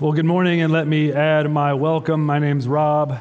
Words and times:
Well, 0.00 0.12
good 0.12 0.26
morning, 0.26 0.60
and 0.60 0.72
let 0.72 0.86
me 0.86 1.12
add 1.12 1.50
my 1.50 1.74
welcome. 1.74 2.24
My 2.24 2.38
name's 2.38 2.68
Rob, 2.68 3.18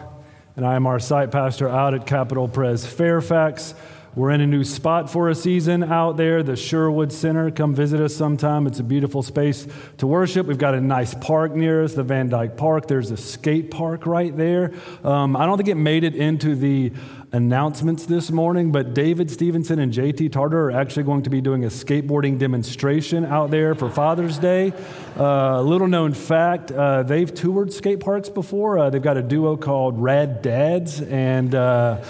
and 0.55 0.63
I 0.63 0.75
am 0.75 0.85
our 0.85 0.99
site 0.99 1.31
pastor 1.31 1.67
out 1.67 1.95
at 1.95 2.05
Capital 2.05 2.47
Pres 2.47 2.85
Fairfax. 2.85 3.73
We're 4.13 4.29
in 4.29 4.41
a 4.41 4.47
new 4.47 4.63
spot 4.63 5.11
for 5.11 5.29
a 5.29 5.33
season 5.33 5.83
out 5.83 6.17
there, 6.17 6.43
the 6.43 6.55
Sherwood 6.55 7.11
Center. 7.11 7.49
Come 7.49 7.73
visit 7.73 7.99
us 7.99 8.15
sometime. 8.15 8.67
It's 8.67 8.79
a 8.79 8.83
beautiful 8.83 9.23
space 9.23 9.67
to 9.97 10.05
worship. 10.05 10.45
We've 10.45 10.59
got 10.59 10.75
a 10.75 10.81
nice 10.81 11.15
park 11.15 11.55
near 11.55 11.83
us, 11.83 11.93
the 11.93 12.03
Van 12.03 12.29
Dyck 12.29 12.57
Park. 12.57 12.87
There's 12.87 13.09
a 13.09 13.17
skate 13.17 13.71
park 13.71 14.05
right 14.05 14.35
there. 14.37 14.71
Um, 15.03 15.35
I 15.35 15.47
don't 15.47 15.57
think 15.57 15.69
it 15.69 15.75
made 15.75 16.03
it 16.03 16.15
into 16.15 16.55
the 16.55 16.93
announcements 17.33 18.05
this 18.05 18.31
morning, 18.31 18.71
but 18.71 18.93
David 18.93 19.29
Stevenson 19.29 19.79
and 19.79 19.91
JT 19.91 20.31
Tarter 20.31 20.69
are 20.69 20.71
actually 20.71 21.03
going 21.03 21.23
to 21.23 21.29
be 21.29 21.41
doing 21.41 21.65
a 21.65 21.67
skateboarding 21.67 22.39
demonstration 22.39 23.25
out 23.25 23.51
there 23.51 23.75
for 23.75 23.89
Father's 23.89 24.37
Day. 24.37 24.71
Uh, 25.17 25.61
little 25.61 25.87
known 25.87 26.13
fact 26.13 26.71
uh, 26.71 27.03
they've 27.03 27.33
toured 27.33 27.73
skate 27.73 27.99
parks 27.99 28.29
before. 28.29 28.79
Uh, 28.79 28.89
they've 28.89 29.01
got 29.01 29.17
a 29.17 29.21
duo 29.21 29.57
called 29.57 29.99
Rad 29.99 30.41
Dads, 30.41 31.01
and 31.01 31.53
uh, 31.53 32.01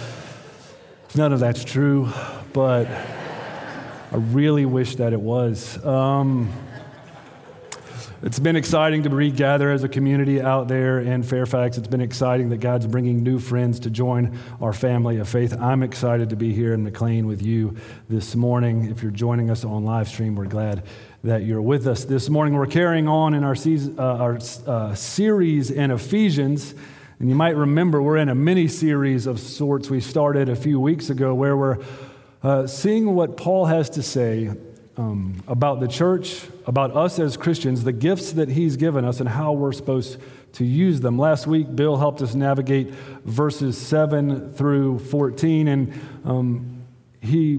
none 1.15 1.33
of 1.33 1.39
that's 1.39 1.63
true, 1.63 2.09
but 2.53 2.87
I 2.87 4.17
really 4.17 4.65
wish 4.65 4.97
that 4.97 5.13
it 5.13 5.21
was. 5.21 5.83
Um, 5.83 6.53
it's 8.23 8.39
been 8.39 8.55
exciting 8.55 9.03
to 9.03 9.09
regather 9.09 9.71
as 9.71 9.83
a 9.83 9.89
community 9.89 10.41
out 10.41 10.67
there 10.67 10.99
in 10.99 11.21
Fairfax. 11.21 11.77
It's 11.77 11.87
been 11.87 12.01
exciting 12.01 12.49
that 12.49 12.57
God's 12.57 12.87
bringing 12.87 13.21
new 13.21 13.37
friends 13.37 13.79
to 13.81 13.91
join 13.91 14.39
our 14.59 14.73
family 14.73 15.17
of 15.17 15.29
faith. 15.29 15.53
I'm 15.59 15.83
excited 15.83 16.31
to 16.31 16.35
be 16.35 16.51
here 16.51 16.73
in 16.73 16.83
McLean 16.83 17.27
with 17.27 17.43
you 17.43 17.75
this 18.09 18.35
morning. 18.35 18.89
If 18.89 19.03
you're 19.03 19.11
joining 19.11 19.51
us 19.51 19.63
on 19.63 19.83
live 19.83 20.07
stream, 20.07 20.35
we're 20.35 20.45
glad 20.45 20.83
that 21.23 21.43
you're 21.43 21.61
with 21.61 21.85
us 21.85 22.05
this 22.05 22.27
morning. 22.27 22.55
We're 22.55 22.65
carrying 22.65 23.07
on 23.07 23.35
in 23.35 23.43
our, 23.43 23.55
season, 23.55 23.99
uh, 23.99 24.17
our 24.17 24.39
uh, 24.65 24.95
series 24.95 25.69
in 25.69 25.91
Ephesians. 25.91 26.73
And 27.19 27.29
you 27.29 27.35
might 27.35 27.55
remember 27.55 28.01
we're 28.01 28.17
in 28.17 28.29
a 28.29 28.35
mini 28.35 28.67
series 28.67 29.27
of 29.27 29.39
sorts 29.39 29.91
we 29.91 30.01
started 30.01 30.49
a 30.49 30.55
few 30.55 30.79
weeks 30.79 31.11
ago 31.11 31.35
where 31.35 31.55
we're 31.55 31.77
uh, 32.41 32.65
seeing 32.65 33.13
what 33.13 33.37
Paul 33.37 33.65
has 33.65 33.91
to 33.91 34.01
say 34.01 34.49
um, 34.97 35.43
about 35.47 35.79
the 35.79 35.87
church, 35.87 36.41
about 36.65 36.95
us 36.95 37.19
as 37.19 37.37
Christians, 37.37 37.83
the 37.83 37.91
gifts 37.93 38.31
that 38.33 38.49
He's 38.49 38.75
given 38.77 39.05
us, 39.05 39.19
and 39.19 39.29
how 39.29 39.53
we're 39.53 39.71
supposed 39.71 40.19
to 40.53 40.65
use 40.65 41.01
them. 41.01 41.19
Last 41.19 41.45
week, 41.45 41.75
Bill 41.75 41.97
helped 41.97 42.21
us 42.21 42.33
navigate 42.33 42.89
verses 43.23 43.77
7 43.77 44.53
through 44.53 44.99
14, 44.99 45.67
and 45.67 45.93
um, 46.25 46.83
he 47.21 47.57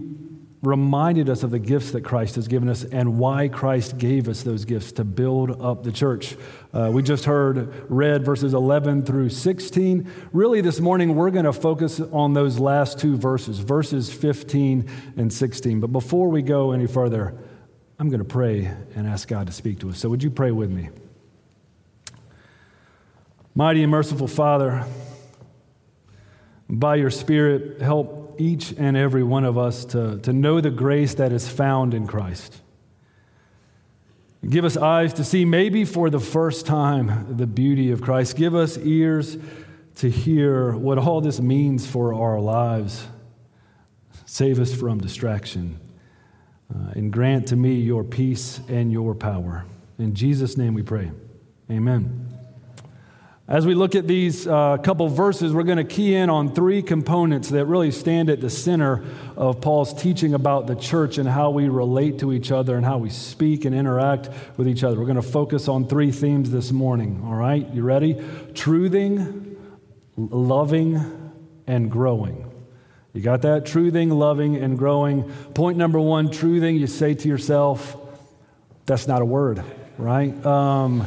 reminded 0.62 1.28
us 1.28 1.42
of 1.42 1.50
the 1.50 1.58
gifts 1.58 1.92
that 1.92 2.00
Christ 2.00 2.34
has 2.34 2.48
given 2.48 2.68
us 2.68 2.82
and 2.84 3.18
why 3.18 3.48
Christ 3.48 3.96
gave 3.96 4.28
us 4.28 4.42
those 4.42 4.64
gifts 4.64 4.92
to 4.92 5.04
build 5.04 5.62
up 5.62 5.84
the 5.84 5.92
church. 5.92 6.36
Uh, 6.72 6.90
we 6.92 7.02
just 7.02 7.26
heard 7.26 7.88
read 7.88 8.24
verses 8.24 8.54
11 8.54 9.04
through 9.04 9.28
16. 9.30 10.10
Really, 10.32 10.60
this 10.60 10.80
morning, 10.80 11.14
we're 11.14 11.30
going 11.30 11.44
to 11.44 11.52
focus 11.52 12.00
on 12.00 12.34
those 12.34 12.58
last 12.58 12.98
two 12.98 13.16
verses, 13.16 13.60
verses 13.60 14.12
15 14.12 14.90
and 15.16 15.32
16. 15.32 15.80
But 15.80 15.92
before 15.92 16.28
we 16.28 16.42
go 16.42 16.72
any 16.72 16.88
further, 16.88 17.38
I'm 18.00 18.08
going 18.08 18.18
to 18.18 18.24
pray 18.24 18.64
and 18.96 19.06
ask 19.06 19.28
God 19.28 19.46
to 19.46 19.52
speak 19.52 19.78
to 19.80 19.90
us. 19.90 19.98
So, 19.98 20.08
would 20.08 20.22
you 20.22 20.30
pray 20.30 20.50
with 20.50 20.70
me? 20.70 20.88
Mighty 23.54 23.82
and 23.82 23.90
merciful 23.90 24.28
Father, 24.28 24.84
by 26.68 26.96
your 26.96 27.10
Spirit, 27.10 27.80
help 27.80 28.17
each 28.38 28.72
and 28.76 28.96
every 28.96 29.22
one 29.22 29.44
of 29.44 29.58
us 29.58 29.84
to, 29.86 30.18
to 30.20 30.32
know 30.32 30.60
the 30.60 30.70
grace 30.70 31.14
that 31.14 31.32
is 31.32 31.48
found 31.48 31.94
in 31.94 32.06
Christ. 32.06 32.60
Give 34.48 34.64
us 34.64 34.76
eyes 34.76 35.12
to 35.14 35.24
see, 35.24 35.44
maybe 35.44 35.84
for 35.84 36.10
the 36.10 36.20
first 36.20 36.64
time, 36.64 37.36
the 37.36 37.46
beauty 37.46 37.90
of 37.90 38.00
Christ. 38.00 38.36
Give 38.36 38.54
us 38.54 38.78
ears 38.78 39.36
to 39.96 40.08
hear 40.08 40.76
what 40.76 40.96
all 40.96 41.20
this 41.20 41.40
means 41.40 41.86
for 41.86 42.14
our 42.14 42.38
lives. 42.38 43.06
Save 44.26 44.60
us 44.60 44.72
from 44.72 45.00
distraction. 45.00 45.80
Uh, 46.72 46.92
and 46.94 47.12
grant 47.12 47.48
to 47.48 47.56
me 47.56 47.74
your 47.74 48.04
peace 48.04 48.60
and 48.68 48.92
your 48.92 49.14
power. 49.14 49.64
In 49.98 50.14
Jesus' 50.14 50.56
name 50.56 50.74
we 50.74 50.82
pray. 50.82 51.10
Amen. 51.70 52.27
As 53.48 53.64
we 53.64 53.74
look 53.74 53.94
at 53.94 54.06
these 54.06 54.46
uh, 54.46 54.76
couple 54.76 55.08
verses, 55.08 55.54
we're 55.54 55.62
going 55.62 55.78
to 55.78 55.84
key 55.84 56.14
in 56.14 56.28
on 56.28 56.54
three 56.54 56.82
components 56.82 57.48
that 57.48 57.64
really 57.64 57.90
stand 57.90 58.28
at 58.28 58.42
the 58.42 58.50
center 58.50 59.02
of 59.38 59.62
Paul's 59.62 59.94
teaching 59.94 60.34
about 60.34 60.66
the 60.66 60.74
church 60.74 61.16
and 61.16 61.26
how 61.26 61.48
we 61.48 61.66
relate 61.70 62.18
to 62.18 62.34
each 62.34 62.52
other 62.52 62.76
and 62.76 62.84
how 62.84 62.98
we 62.98 63.08
speak 63.08 63.64
and 63.64 63.74
interact 63.74 64.28
with 64.58 64.68
each 64.68 64.84
other. 64.84 64.98
We're 64.98 65.06
going 65.06 65.16
to 65.16 65.22
focus 65.22 65.66
on 65.66 65.88
three 65.88 66.12
themes 66.12 66.50
this 66.50 66.72
morning. 66.72 67.22
All 67.24 67.36
right, 67.36 67.66
you 67.72 67.82
ready? 67.82 68.16
Truthing, 68.52 69.56
loving, 70.18 71.32
and 71.66 71.90
growing. 71.90 72.52
You 73.14 73.22
got 73.22 73.40
that? 73.42 73.64
Truthing, 73.64 74.12
loving, 74.12 74.56
and 74.56 74.76
growing. 74.76 75.22
Point 75.54 75.78
number 75.78 75.98
one 75.98 76.28
truthing, 76.28 76.78
you 76.78 76.86
say 76.86 77.14
to 77.14 77.26
yourself, 77.26 77.96
that's 78.84 79.08
not 79.08 79.22
a 79.22 79.24
word, 79.24 79.64
right? 79.96 80.44
Um, 80.44 81.06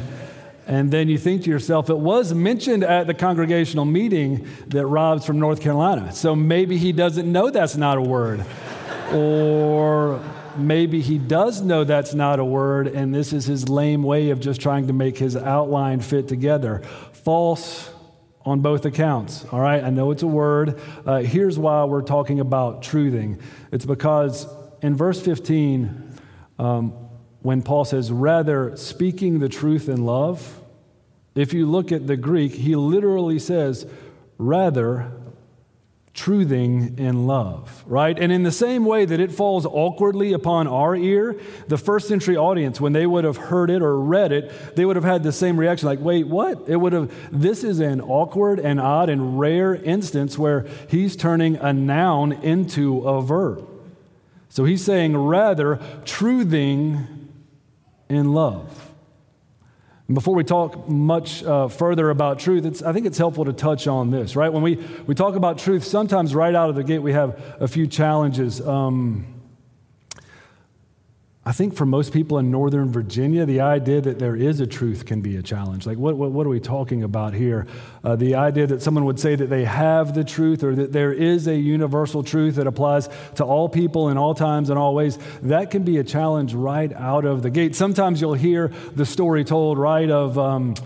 and 0.66 0.90
then 0.90 1.08
you 1.08 1.18
think 1.18 1.42
to 1.44 1.50
yourself, 1.50 1.90
it 1.90 1.98
was 1.98 2.32
mentioned 2.32 2.84
at 2.84 3.06
the 3.06 3.14
congregational 3.14 3.84
meeting 3.84 4.46
that 4.68 4.86
Rob's 4.86 5.26
from 5.26 5.38
North 5.38 5.60
Carolina. 5.60 6.12
So 6.12 6.36
maybe 6.36 6.76
he 6.76 6.92
doesn't 6.92 7.30
know 7.30 7.50
that's 7.50 7.76
not 7.76 7.98
a 7.98 8.02
word. 8.02 8.44
or 9.12 10.22
maybe 10.56 11.00
he 11.00 11.18
does 11.18 11.62
know 11.62 11.84
that's 11.84 12.14
not 12.14 12.38
a 12.38 12.44
word, 12.44 12.88
and 12.88 13.14
this 13.14 13.32
is 13.32 13.44
his 13.46 13.68
lame 13.68 14.02
way 14.02 14.30
of 14.30 14.40
just 14.40 14.60
trying 14.60 14.86
to 14.86 14.92
make 14.92 15.18
his 15.18 15.36
outline 15.36 16.00
fit 16.00 16.28
together. 16.28 16.82
False 17.12 17.90
on 18.44 18.60
both 18.60 18.84
accounts. 18.84 19.44
All 19.52 19.60
right, 19.60 19.82
I 19.82 19.90
know 19.90 20.10
it's 20.10 20.22
a 20.22 20.28
word. 20.28 20.80
Uh, 21.06 21.18
here's 21.18 21.58
why 21.58 21.84
we're 21.84 22.02
talking 22.02 22.40
about 22.40 22.82
truthing 22.82 23.40
it's 23.70 23.84
because 23.84 24.46
in 24.82 24.96
verse 24.96 25.20
15, 25.20 26.14
um, 26.58 27.01
when 27.42 27.62
Paul 27.62 27.84
says, 27.84 28.10
rather 28.10 28.76
speaking 28.76 29.40
the 29.40 29.48
truth 29.48 29.88
in 29.88 30.04
love, 30.04 30.60
if 31.34 31.52
you 31.52 31.66
look 31.66 31.92
at 31.92 32.06
the 32.06 32.16
Greek, 32.16 32.52
he 32.52 32.76
literally 32.76 33.38
says, 33.38 33.86
rather 34.38 35.12
truthing 36.14 36.98
in 36.98 37.26
love, 37.26 37.82
right? 37.86 38.18
And 38.18 38.30
in 38.30 38.42
the 38.42 38.52
same 38.52 38.84
way 38.84 39.06
that 39.06 39.18
it 39.18 39.32
falls 39.32 39.64
awkwardly 39.64 40.34
upon 40.34 40.66
our 40.66 40.94
ear, 40.94 41.40
the 41.68 41.78
first 41.78 42.06
century 42.06 42.36
audience, 42.36 42.80
when 42.80 42.92
they 42.92 43.06
would 43.06 43.24
have 43.24 43.38
heard 43.38 43.70
it 43.70 43.80
or 43.80 43.98
read 43.98 44.30
it, 44.30 44.76
they 44.76 44.84
would 44.84 44.96
have 44.96 45.06
had 45.06 45.22
the 45.22 45.32
same 45.32 45.58
reaction 45.58 45.88
like, 45.88 46.00
wait, 46.00 46.26
what? 46.26 46.68
It 46.68 46.76
would 46.76 46.92
have, 46.92 47.10
this 47.32 47.64
is 47.64 47.80
an 47.80 48.02
awkward 48.02 48.60
and 48.60 48.78
odd 48.78 49.08
and 49.08 49.40
rare 49.40 49.74
instance 49.74 50.36
where 50.36 50.66
he's 50.88 51.16
turning 51.16 51.56
a 51.56 51.72
noun 51.72 52.32
into 52.32 53.08
a 53.08 53.22
verb. 53.22 53.66
So 54.50 54.66
he's 54.66 54.84
saying, 54.84 55.16
rather, 55.16 55.76
truthing 56.04 57.11
in 58.08 58.32
love. 58.32 58.92
And 60.08 60.14
before 60.14 60.34
we 60.34 60.44
talk 60.44 60.88
much 60.88 61.42
uh, 61.42 61.68
further 61.68 62.10
about 62.10 62.38
truth, 62.38 62.82
I 62.82 62.92
think 62.92 63.06
it's 63.06 63.18
helpful 63.18 63.44
to 63.46 63.52
touch 63.52 63.86
on 63.86 64.10
this, 64.10 64.36
right? 64.36 64.52
When 64.52 64.62
we, 64.62 64.76
we 65.06 65.14
talk 65.14 65.36
about 65.36 65.58
truth, 65.58 65.84
sometimes 65.84 66.34
right 66.34 66.54
out 66.54 66.68
of 66.68 66.76
the 66.76 66.84
gate 66.84 66.98
we 66.98 67.12
have 67.12 67.40
a 67.60 67.68
few 67.68 67.86
challenges. 67.86 68.60
Um, 68.60 69.31
I 71.44 71.50
think 71.50 71.74
for 71.74 71.84
most 71.84 72.12
people 72.12 72.38
in 72.38 72.52
Northern 72.52 72.92
Virginia, 72.92 73.44
the 73.44 73.62
idea 73.62 74.00
that 74.00 74.20
there 74.20 74.36
is 74.36 74.60
a 74.60 74.66
truth 74.66 75.06
can 75.06 75.22
be 75.22 75.36
a 75.36 75.42
challenge. 75.42 75.86
Like, 75.86 75.98
what, 75.98 76.16
what, 76.16 76.30
what 76.30 76.46
are 76.46 76.50
we 76.50 76.60
talking 76.60 77.02
about 77.02 77.34
here? 77.34 77.66
Uh, 78.04 78.14
the 78.14 78.36
idea 78.36 78.68
that 78.68 78.80
someone 78.80 79.04
would 79.06 79.18
say 79.18 79.34
that 79.34 79.50
they 79.50 79.64
have 79.64 80.14
the 80.14 80.22
truth 80.22 80.62
or 80.62 80.72
that 80.76 80.92
there 80.92 81.12
is 81.12 81.48
a 81.48 81.56
universal 81.56 82.22
truth 82.22 82.54
that 82.54 82.68
applies 82.68 83.08
to 83.34 83.44
all 83.44 83.68
people 83.68 84.08
in 84.08 84.16
all 84.16 84.36
times 84.36 84.70
and 84.70 84.78
all 84.78 84.94
ways, 84.94 85.18
that 85.42 85.72
can 85.72 85.82
be 85.82 85.98
a 85.98 86.04
challenge 86.04 86.54
right 86.54 86.92
out 86.92 87.24
of 87.24 87.42
the 87.42 87.50
gate. 87.50 87.74
Sometimes 87.74 88.20
you'll 88.20 88.34
hear 88.34 88.68
the 88.94 89.04
story 89.04 89.42
told, 89.42 89.78
right, 89.78 90.10
of. 90.10 90.38
Um, 90.38 90.76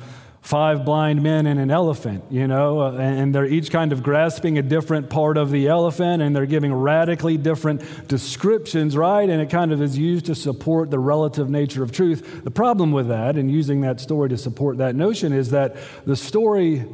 five 0.47 0.85
blind 0.85 1.21
men 1.21 1.45
and 1.45 1.59
an 1.59 1.73
elephant, 1.73 2.23
you 2.31 2.47
know, 2.47 2.79
uh, 2.79 2.93
and 2.93 3.35
they're 3.35 3.47
each 3.47 3.69
kind 3.69 3.93
of 3.93 4.01
grasping 4.01 4.59
a 4.59 4.63
different 4.63 5.11
part 5.11 5.37
of 5.37 5.51
the 5.51 5.67
elephant 5.67 6.23
and 6.23 6.37
they're 6.37 6.47
giving 6.47 6.73
radically 6.73 7.37
different 7.37 8.07
descriptions, 8.07 8.97
right? 8.97 9.29
And 9.29 9.43
it 9.43 9.51
kind 9.51 9.73
of 9.73 9.83
is 9.83 9.99
used 9.99 10.27
to 10.27 10.37
support 10.37 10.93
the 10.93 11.01
relative 11.01 11.51
nature 11.51 11.83
of 11.83 11.91
truth. 11.91 12.45
The 12.45 12.53
problem 12.53 12.93
with 12.93 13.09
that 13.09 13.37
and 13.37 13.51
using 13.51 13.81
that 13.81 13.99
story 13.99 14.29
to 14.29 14.39
support 14.39 14.79
that 14.79 14.95
notion 14.95 15.33
is 15.33 15.51
that 15.51 15.79
the 16.05 16.15
story 16.15 16.85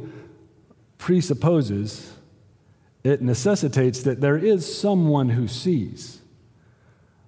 presupposes, 0.97 2.11
it 3.03 3.21
necessitates 3.21 4.01
that 4.01 4.19
there 4.19 4.37
is 4.37 4.65
someone 4.79 5.29
who 5.29 5.47
sees 5.47 6.22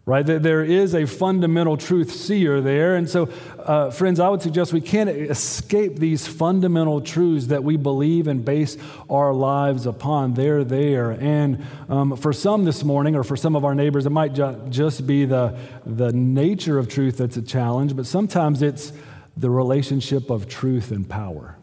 right? 0.05 0.23
There 0.23 0.63
is 0.63 0.93
a 0.93 1.07
fundamental 1.07 1.77
truth 1.77 2.11
seer 2.11 2.61
there. 2.61 2.95
And 2.95 3.09
so, 3.09 3.27
uh, 3.57 3.89
friends, 3.89 4.19
I 4.19 4.29
would 4.29 4.41
suggest 4.41 4.71
we 4.71 4.79
can't 4.79 5.09
escape 5.09 5.97
these 5.97 6.27
fundamental 6.27 7.01
truths 7.01 7.47
that 7.47 7.63
we 7.63 7.75
believe 7.75 8.27
and 8.27 8.45
base 8.45 8.77
our 9.09 9.33
lives 9.33 9.87
upon. 9.87 10.35
They're 10.35 10.63
there. 10.63 11.11
And 11.11 11.65
um, 11.89 12.15
for 12.17 12.33
some 12.33 12.65
this 12.65 12.83
morning, 12.83 13.15
or 13.15 13.23
for 13.23 13.35
some 13.35 13.55
of 13.55 13.65
our 13.65 13.73
neighbors, 13.73 14.05
it 14.05 14.11
might 14.11 14.33
ju- 14.33 14.61
just 14.69 15.07
be 15.07 15.25
the, 15.25 15.57
the 15.87 16.11
nature 16.13 16.77
of 16.77 16.87
truth 16.87 17.17
that's 17.17 17.37
a 17.37 17.41
challenge, 17.41 17.95
but 17.95 18.05
sometimes 18.05 18.61
it's 18.61 18.93
the 19.35 19.49
relationship 19.49 20.29
of 20.29 20.47
truth 20.47 20.91
and 20.91 21.09
power. 21.09 21.54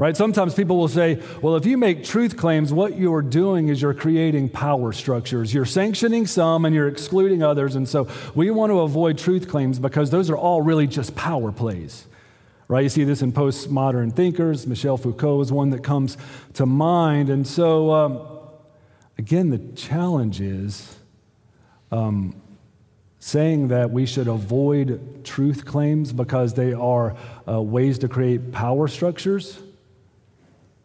Right? 0.00 0.16
Sometimes 0.16 0.54
people 0.54 0.78
will 0.78 0.88
say, 0.88 1.22
well, 1.42 1.56
if 1.56 1.66
you 1.66 1.76
make 1.76 2.04
truth 2.04 2.38
claims, 2.38 2.72
what 2.72 2.96
you're 2.96 3.20
doing 3.20 3.68
is 3.68 3.82
you're 3.82 3.92
creating 3.92 4.48
power 4.48 4.94
structures. 4.94 5.52
You're 5.52 5.66
sanctioning 5.66 6.26
some 6.26 6.64
and 6.64 6.74
you're 6.74 6.88
excluding 6.88 7.42
others. 7.42 7.76
And 7.76 7.86
so 7.86 8.08
we 8.34 8.50
want 8.50 8.70
to 8.70 8.80
avoid 8.80 9.18
truth 9.18 9.46
claims 9.46 9.78
because 9.78 10.08
those 10.08 10.30
are 10.30 10.38
all 10.38 10.62
really 10.62 10.86
just 10.86 11.14
power 11.16 11.52
plays. 11.52 12.06
Right? 12.66 12.82
You 12.82 12.88
see 12.88 13.04
this 13.04 13.20
in 13.20 13.30
postmodern 13.30 14.16
thinkers. 14.16 14.66
Michel 14.66 14.96
Foucault 14.96 15.42
is 15.42 15.52
one 15.52 15.68
that 15.68 15.84
comes 15.84 16.16
to 16.54 16.64
mind. 16.64 17.28
And 17.28 17.46
so, 17.46 17.92
um, 17.92 18.22
again, 19.18 19.50
the 19.50 19.58
challenge 19.74 20.40
is 20.40 20.96
um, 21.92 22.40
saying 23.18 23.68
that 23.68 23.90
we 23.90 24.06
should 24.06 24.28
avoid 24.28 25.26
truth 25.26 25.66
claims 25.66 26.14
because 26.14 26.54
they 26.54 26.72
are 26.72 27.14
uh, 27.46 27.60
ways 27.60 27.98
to 27.98 28.08
create 28.08 28.50
power 28.50 28.88
structures 28.88 29.58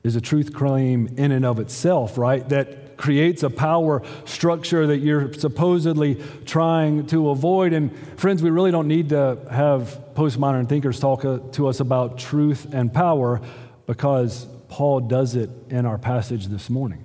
is 0.06 0.16
a 0.16 0.22
truth 0.22 0.54
claim 0.54 1.10
in 1.18 1.32
and 1.32 1.44
of 1.44 1.60
itself, 1.60 2.16
right? 2.16 2.48
That 2.50 2.96
creates 2.96 3.42
a 3.42 3.50
power 3.50 4.04
structure 4.26 4.86
that 4.86 5.00
you're 5.00 5.34
supposedly 5.34 6.22
trying 6.46 7.08
to 7.08 7.30
avoid. 7.30 7.74
And 7.74 7.92
friends, 8.18 8.44
we 8.44 8.52
really 8.52 8.70
don't 8.70 8.88
need 8.88 9.10
to 9.10 9.40
have 9.50 10.00
postmodern 10.14 10.70
thinkers 10.70 11.00
talk 11.00 11.26
uh, 11.26 11.40
to 11.54 11.68
us 11.68 11.80
about 11.80 12.20
truth 12.20 12.72
and 12.72 12.94
power 12.94 13.42
because 13.88 14.46
Paul 14.70 15.00
does 15.02 15.36
it 15.36 15.50
in 15.72 15.88
our 15.88 15.98
passage 15.98 16.48
this 16.48 16.70
morning. 16.70 17.04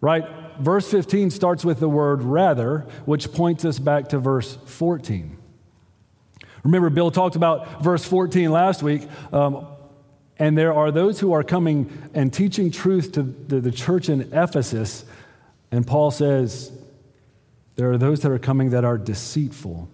Right? 0.00 0.24
Verse 0.60 0.88
15 0.88 1.30
starts 1.30 1.64
with 1.64 1.80
the 1.80 1.88
word 1.88 2.22
rather, 2.22 2.86
which 3.06 3.32
points 3.32 3.64
us 3.64 3.80
back 3.80 4.10
to 4.10 4.20
verse 4.20 4.56
14. 4.66 5.36
Remember, 6.62 6.90
Bill 6.90 7.10
talked 7.10 7.34
about 7.34 7.82
verse 7.82 8.04
14 8.04 8.52
last 8.52 8.84
week. 8.84 9.02
Um, 9.32 9.66
and 10.38 10.58
there 10.58 10.74
are 10.74 10.90
those 10.90 11.20
who 11.20 11.32
are 11.32 11.42
coming 11.42 12.10
and 12.12 12.32
teaching 12.32 12.70
truth 12.70 13.12
to 13.12 13.22
the, 13.22 13.60
the 13.60 13.70
church 13.70 14.08
in 14.08 14.32
Ephesus. 14.32 15.04
And 15.70 15.86
Paul 15.86 16.10
says, 16.10 16.72
there 17.76 17.90
are 17.90 17.98
those 17.98 18.20
that 18.20 18.32
are 18.32 18.38
coming 18.38 18.70
that 18.70 18.84
are 18.84 18.98
deceitful. 18.98 19.88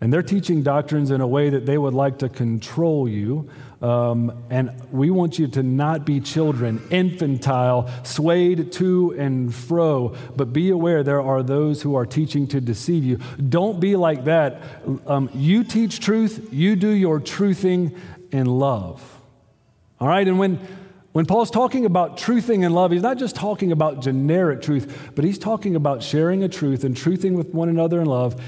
And 0.00 0.12
they're 0.12 0.22
teaching 0.22 0.62
doctrines 0.62 1.10
in 1.10 1.20
a 1.20 1.26
way 1.26 1.48
that 1.50 1.64
they 1.64 1.78
would 1.78 1.94
like 1.94 2.18
to 2.18 2.28
control 2.28 3.08
you. 3.08 3.48
Um, 3.80 4.44
and 4.50 4.70
we 4.92 5.10
want 5.10 5.38
you 5.38 5.48
to 5.48 5.62
not 5.62 6.04
be 6.04 6.20
children, 6.20 6.82
infantile, 6.90 7.90
swayed 8.02 8.72
to 8.72 9.14
and 9.16 9.54
fro. 9.54 10.14
But 10.36 10.52
be 10.52 10.70
aware 10.70 11.02
there 11.02 11.22
are 11.22 11.42
those 11.42 11.82
who 11.82 11.94
are 11.94 12.04
teaching 12.04 12.46
to 12.48 12.60
deceive 12.60 13.04
you. 13.04 13.18
Don't 13.48 13.80
be 13.80 13.96
like 13.96 14.24
that. 14.24 14.60
Um, 15.06 15.30
you 15.34 15.64
teach 15.64 16.00
truth, 16.00 16.48
you 16.52 16.76
do 16.76 16.90
your 16.90 17.18
truthing 17.20 17.96
in 18.32 18.46
love. 18.46 19.15
All 19.98 20.08
right, 20.08 20.26
and 20.26 20.38
when, 20.38 20.56
when 21.12 21.24
Paul's 21.24 21.50
talking 21.50 21.86
about 21.86 22.18
truthing 22.18 22.64
and 22.64 22.74
love, 22.74 22.90
he's 22.90 23.02
not 23.02 23.16
just 23.16 23.34
talking 23.34 23.72
about 23.72 24.02
generic 24.02 24.60
truth, 24.60 25.12
but 25.14 25.24
he's 25.24 25.38
talking 25.38 25.74
about 25.74 26.02
sharing 26.02 26.44
a 26.44 26.48
truth 26.48 26.84
and 26.84 26.94
truthing 26.94 27.34
with 27.34 27.54
one 27.54 27.68
another 27.68 28.00
in 28.00 28.06
love. 28.06 28.40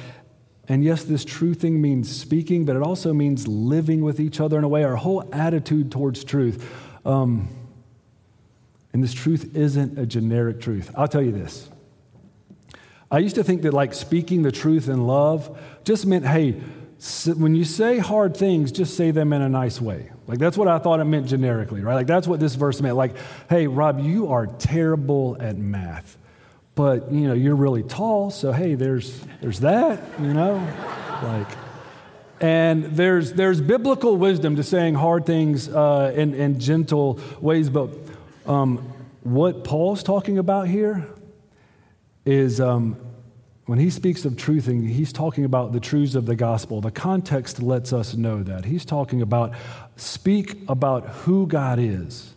And 0.69 0.85
yes, 0.85 1.05
this 1.05 1.25
truthing 1.25 1.81
means 1.81 2.15
speaking, 2.15 2.67
but 2.67 2.77
it 2.77 2.83
also 2.83 3.15
means 3.15 3.49
living 3.49 4.03
with 4.03 4.21
each 4.21 4.39
other 4.39 4.59
in 4.59 4.65
a 4.65 4.69
way, 4.69 4.85
our 4.85 4.97
whole 4.97 5.27
attitude 5.33 5.91
towards 5.91 6.25
truth. 6.25 6.71
Um, 7.06 7.49
and 8.93 9.03
this 9.03 9.15
truth 9.15 9.56
isn't 9.56 9.99
a 9.99 10.05
generic 10.05 10.61
truth. 10.61 10.91
I'll 10.95 11.09
tell 11.09 11.23
you 11.23 11.33
this. 11.33 11.71
I 13.11 13.21
used 13.21 13.37
to 13.37 13.45
think 13.45 13.62
that 13.62 13.73
like 13.73 13.95
speaking 13.95 14.43
the 14.43 14.53
truth 14.53 14.89
in 14.89 15.06
love 15.06 15.59
just 15.85 16.05
meant, 16.05 16.27
hey, 16.27 16.61
when 17.37 17.55
you 17.55 17.65
say 17.65 17.99
hard 17.99 18.37
things, 18.37 18.73
just 18.73 18.97
say 18.97 19.12
them 19.12 19.33
in 19.33 19.41
a 19.41 19.49
nice 19.49 19.81
way. 19.81 20.11
Like 20.27 20.39
that's 20.39 20.56
what 20.59 20.67
I 20.67 20.79
thought 20.79 20.99
it 20.99 21.05
meant 21.05 21.27
generically, 21.27 21.81
right? 21.81 21.95
Like 21.95 22.09
that's 22.09 22.27
what 22.27 22.41
this 22.41 22.56
verse 22.56 22.81
meant. 22.81 22.97
Like, 22.97 23.15
hey, 23.49 23.67
Rob, 23.69 24.00
you 24.00 24.33
are 24.33 24.47
terrible 24.47 25.37
at 25.39 25.56
math, 25.56 26.19
but 26.75 27.12
you 27.12 27.29
know 27.29 27.35
you're 27.35 27.55
really 27.55 27.85
tall, 27.85 28.31
so 28.31 28.50
hey, 28.50 28.75
there's 28.75 29.21
there's 29.41 29.61
that, 29.61 30.03
you 30.21 30.35
know, 30.35 30.55
like. 31.23 31.49
And 32.41 32.85
there's, 32.85 33.33
there's 33.33 33.61
biblical 33.61 34.17
wisdom 34.17 34.55
to 34.55 34.62
saying 34.62 34.95
hard 34.95 35.27
things 35.27 35.69
uh, 35.69 36.12
in, 36.15 36.35
in 36.35 36.61
gentle 36.61 37.19
ways, 37.41 37.69
but 37.69 37.91
um, 38.47 38.79
what 39.25 39.65
Paul's 39.65 40.05
talking 40.05 40.39
about 40.39 40.69
here 40.69 41.05
is 42.25 42.61
um, 42.61 42.97
when 43.69 43.79
he 43.79 43.91
speaks 43.91 44.25
of 44.25 44.32
truthing, 44.32 44.88
he's 44.88 45.12
talking 45.12 45.44
about 45.44 45.73
the 45.73 45.81
truths 45.81 46.15
of 46.15 46.25
the 46.25 46.35
gospel. 46.35 46.81
The 46.81 46.91
context 46.91 47.61
lets 47.61 47.93
us 47.93 48.15
know 48.15 48.43
that. 48.43 48.65
He's 48.65 48.87
talking 48.87 49.20
about 49.20 49.53
speak 49.94 50.56
about 50.69 51.06
who 51.06 51.47
God 51.47 51.79
is 51.79 52.35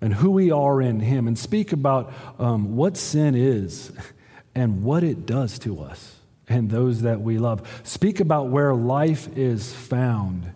and 0.00 0.12
who 0.12 0.32
we 0.32 0.50
are 0.50 0.82
in 0.82 0.98
him, 0.98 1.28
and 1.28 1.38
speak 1.38 1.72
about 1.72 2.12
um, 2.40 2.74
what 2.74 2.96
sin 2.96 3.36
is 3.36 3.92
and 4.56 4.82
what 4.82 5.04
it 5.04 5.26
does 5.26 5.60
to 5.60 5.80
us 5.80 6.16
and 6.48 6.68
those 6.68 7.02
that 7.02 7.20
we 7.20 7.38
love. 7.38 7.80
Speak 7.84 8.18
about 8.18 8.48
where 8.48 8.74
life 8.74 9.28
is 9.38 9.72
found 9.72 10.50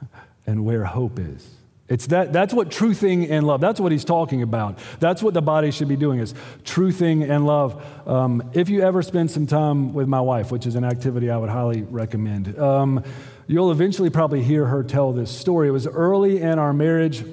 and 0.46 0.64
where 0.64 0.84
hope 0.84 1.18
is. 1.18 1.57
It's 1.88 2.08
that, 2.08 2.34
that's 2.34 2.52
what 2.52 2.68
truthing 2.68 3.30
and 3.30 3.46
love, 3.46 3.62
that's 3.62 3.80
what 3.80 3.92
he's 3.92 4.04
talking 4.04 4.42
about. 4.42 4.78
That's 5.00 5.22
what 5.22 5.32
the 5.32 5.40
body 5.40 5.70
should 5.70 5.88
be 5.88 5.96
doing 5.96 6.20
is 6.20 6.34
truthing 6.64 7.28
and 7.28 7.46
love. 7.46 7.82
Um, 8.06 8.50
if 8.52 8.68
you 8.68 8.82
ever 8.82 9.02
spend 9.02 9.30
some 9.30 9.46
time 9.46 9.94
with 9.94 10.06
my 10.06 10.20
wife, 10.20 10.52
which 10.52 10.66
is 10.66 10.74
an 10.74 10.84
activity 10.84 11.30
I 11.30 11.38
would 11.38 11.48
highly 11.48 11.82
recommend, 11.82 12.58
um, 12.58 13.02
you'll 13.46 13.72
eventually 13.72 14.10
probably 14.10 14.42
hear 14.42 14.66
her 14.66 14.84
tell 14.84 15.12
this 15.12 15.30
story. 15.30 15.68
It 15.68 15.72
was 15.72 15.86
early 15.86 16.42
in 16.42 16.58
our 16.58 16.74
marriage. 16.74 17.24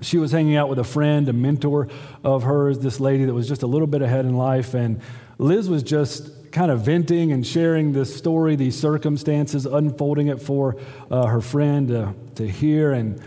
She 0.00 0.18
was 0.18 0.32
hanging 0.32 0.56
out 0.56 0.68
with 0.68 0.80
a 0.80 0.84
friend, 0.84 1.28
a 1.28 1.32
mentor 1.32 1.88
of 2.24 2.42
hers, 2.42 2.80
this 2.80 2.98
lady 2.98 3.24
that 3.26 3.34
was 3.34 3.46
just 3.46 3.62
a 3.62 3.68
little 3.68 3.86
bit 3.86 4.02
ahead 4.02 4.24
in 4.24 4.36
life. 4.36 4.74
And 4.74 5.00
Liz 5.38 5.68
was 5.68 5.84
just 5.84 6.50
kind 6.50 6.72
of 6.72 6.80
venting 6.80 7.30
and 7.30 7.46
sharing 7.46 7.92
this 7.92 8.14
story, 8.16 8.56
these 8.56 8.76
circumstances, 8.76 9.66
unfolding 9.66 10.26
it 10.26 10.42
for 10.42 10.76
uh, 11.08 11.26
her 11.26 11.40
friend 11.40 11.88
to, 11.88 12.14
to 12.34 12.48
hear. 12.48 12.90
And 12.90 13.22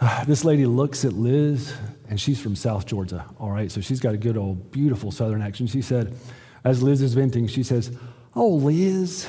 this 0.26 0.44
lady 0.44 0.66
looks 0.66 1.04
at 1.04 1.12
Liz, 1.12 1.74
and 2.08 2.20
she's 2.20 2.40
from 2.40 2.56
South 2.56 2.86
Georgia, 2.86 3.26
all 3.38 3.50
right? 3.50 3.70
So 3.70 3.80
she's 3.80 4.00
got 4.00 4.14
a 4.14 4.18
good 4.18 4.36
old, 4.36 4.70
beautiful 4.70 5.10
Southern 5.10 5.42
accent. 5.42 5.70
She 5.70 5.82
said, 5.82 6.16
as 6.64 6.82
Liz 6.82 7.02
is 7.02 7.14
venting, 7.14 7.46
she 7.46 7.62
says, 7.62 7.96
Oh, 8.34 8.48
Liz, 8.48 9.28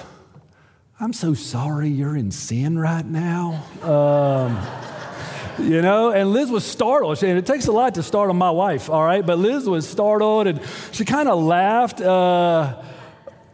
I'm 0.99 1.13
so 1.13 1.33
sorry 1.33 1.89
you're 1.89 2.15
in 2.15 2.31
sin 2.31 2.77
right 2.77 3.05
now. 3.05 3.63
Um, 3.81 5.67
you 5.67 5.81
know, 5.81 6.11
and 6.11 6.31
Liz 6.31 6.51
was 6.51 6.63
startled. 6.63 7.23
And 7.23 7.37
it 7.37 7.45
takes 7.45 7.67
a 7.67 7.71
lot 7.71 7.95
to 7.95 8.03
startle 8.03 8.35
my 8.35 8.51
wife, 8.51 8.89
all 8.89 9.03
right? 9.03 9.25
But 9.25 9.39
Liz 9.39 9.67
was 9.67 9.87
startled 9.87 10.47
and 10.47 10.61
she 10.91 11.03
kind 11.03 11.27
of 11.27 11.41
laughed. 11.41 11.99
Uh, 12.01 12.81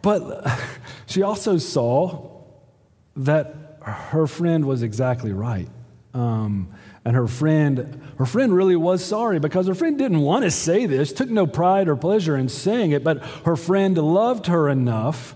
but 0.02 0.46
she 1.06 1.22
also 1.22 1.56
saw 1.56 2.42
that 3.16 3.78
her 3.82 4.26
friend 4.26 4.66
was 4.66 4.82
exactly 4.82 5.32
right. 5.32 5.68
Um, 6.14 6.68
and 7.04 7.16
her 7.16 7.26
friend, 7.26 8.02
her 8.18 8.26
friend 8.26 8.54
really 8.54 8.76
was 8.76 9.04
sorry 9.04 9.38
because 9.38 9.66
her 9.66 9.74
friend 9.74 9.96
didn't 9.96 10.20
want 10.20 10.44
to 10.44 10.50
say 10.50 10.86
this, 10.86 11.12
took 11.12 11.30
no 11.30 11.46
pride 11.46 11.88
or 11.88 11.96
pleasure 11.96 12.36
in 12.36 12.48
saying 12.48 12.90
it, 12.90 13.02
but 13.02 13.24
her 13.44 13.56
friend 13.56 13.96
loved 13.96 14.46
her 14.46 14.68
enough 14.68 15.34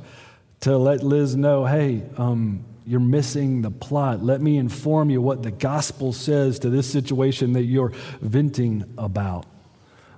to 0.61 0.77
let 0.77 1.03
Liz 1.03 1.35
know, 1.35 1.65
hey, 1.65 2.03
um, 2.17 2.65
you're 2.87 3.01
missing 3.01 3.63
the 3.63 3.71
plot. 3.71 4.23
Let 4.23 4.41
me 4.41 4.57
inform 4.57 5.11
you 5.11 5.23
what 5.23 5.43
the 5.43 5.51
gospel 5.51 6.13
says 6.13 6.59
to 6.61 6.71
this 6.71 6.91
situation 6.91 7.53
that 7.55 7.65
you're 7.65 7.93
venting 8.21 8.85
about. 8.99 9.47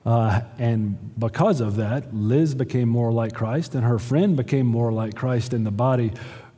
Uh, 0.04 0.42
and 0.58 1.18
because 1.18 1.60
of 1.60 1.76
that, 1.76 2.14
Liz 2.14 2.54
became 2.54 2.88
more 2.88 3.12
like 3.12 3.32
Christ, 3.32 3.74
and 3.74 3.84
her 3.84 3.98
friend 3.98 4.36
became 4.36 4.66
more 4.66 4.92
like 4.92 5.14
Christ, 5.14 5.54
and 5.54 5.64
the 5.64 5.70
body 5.70 6.12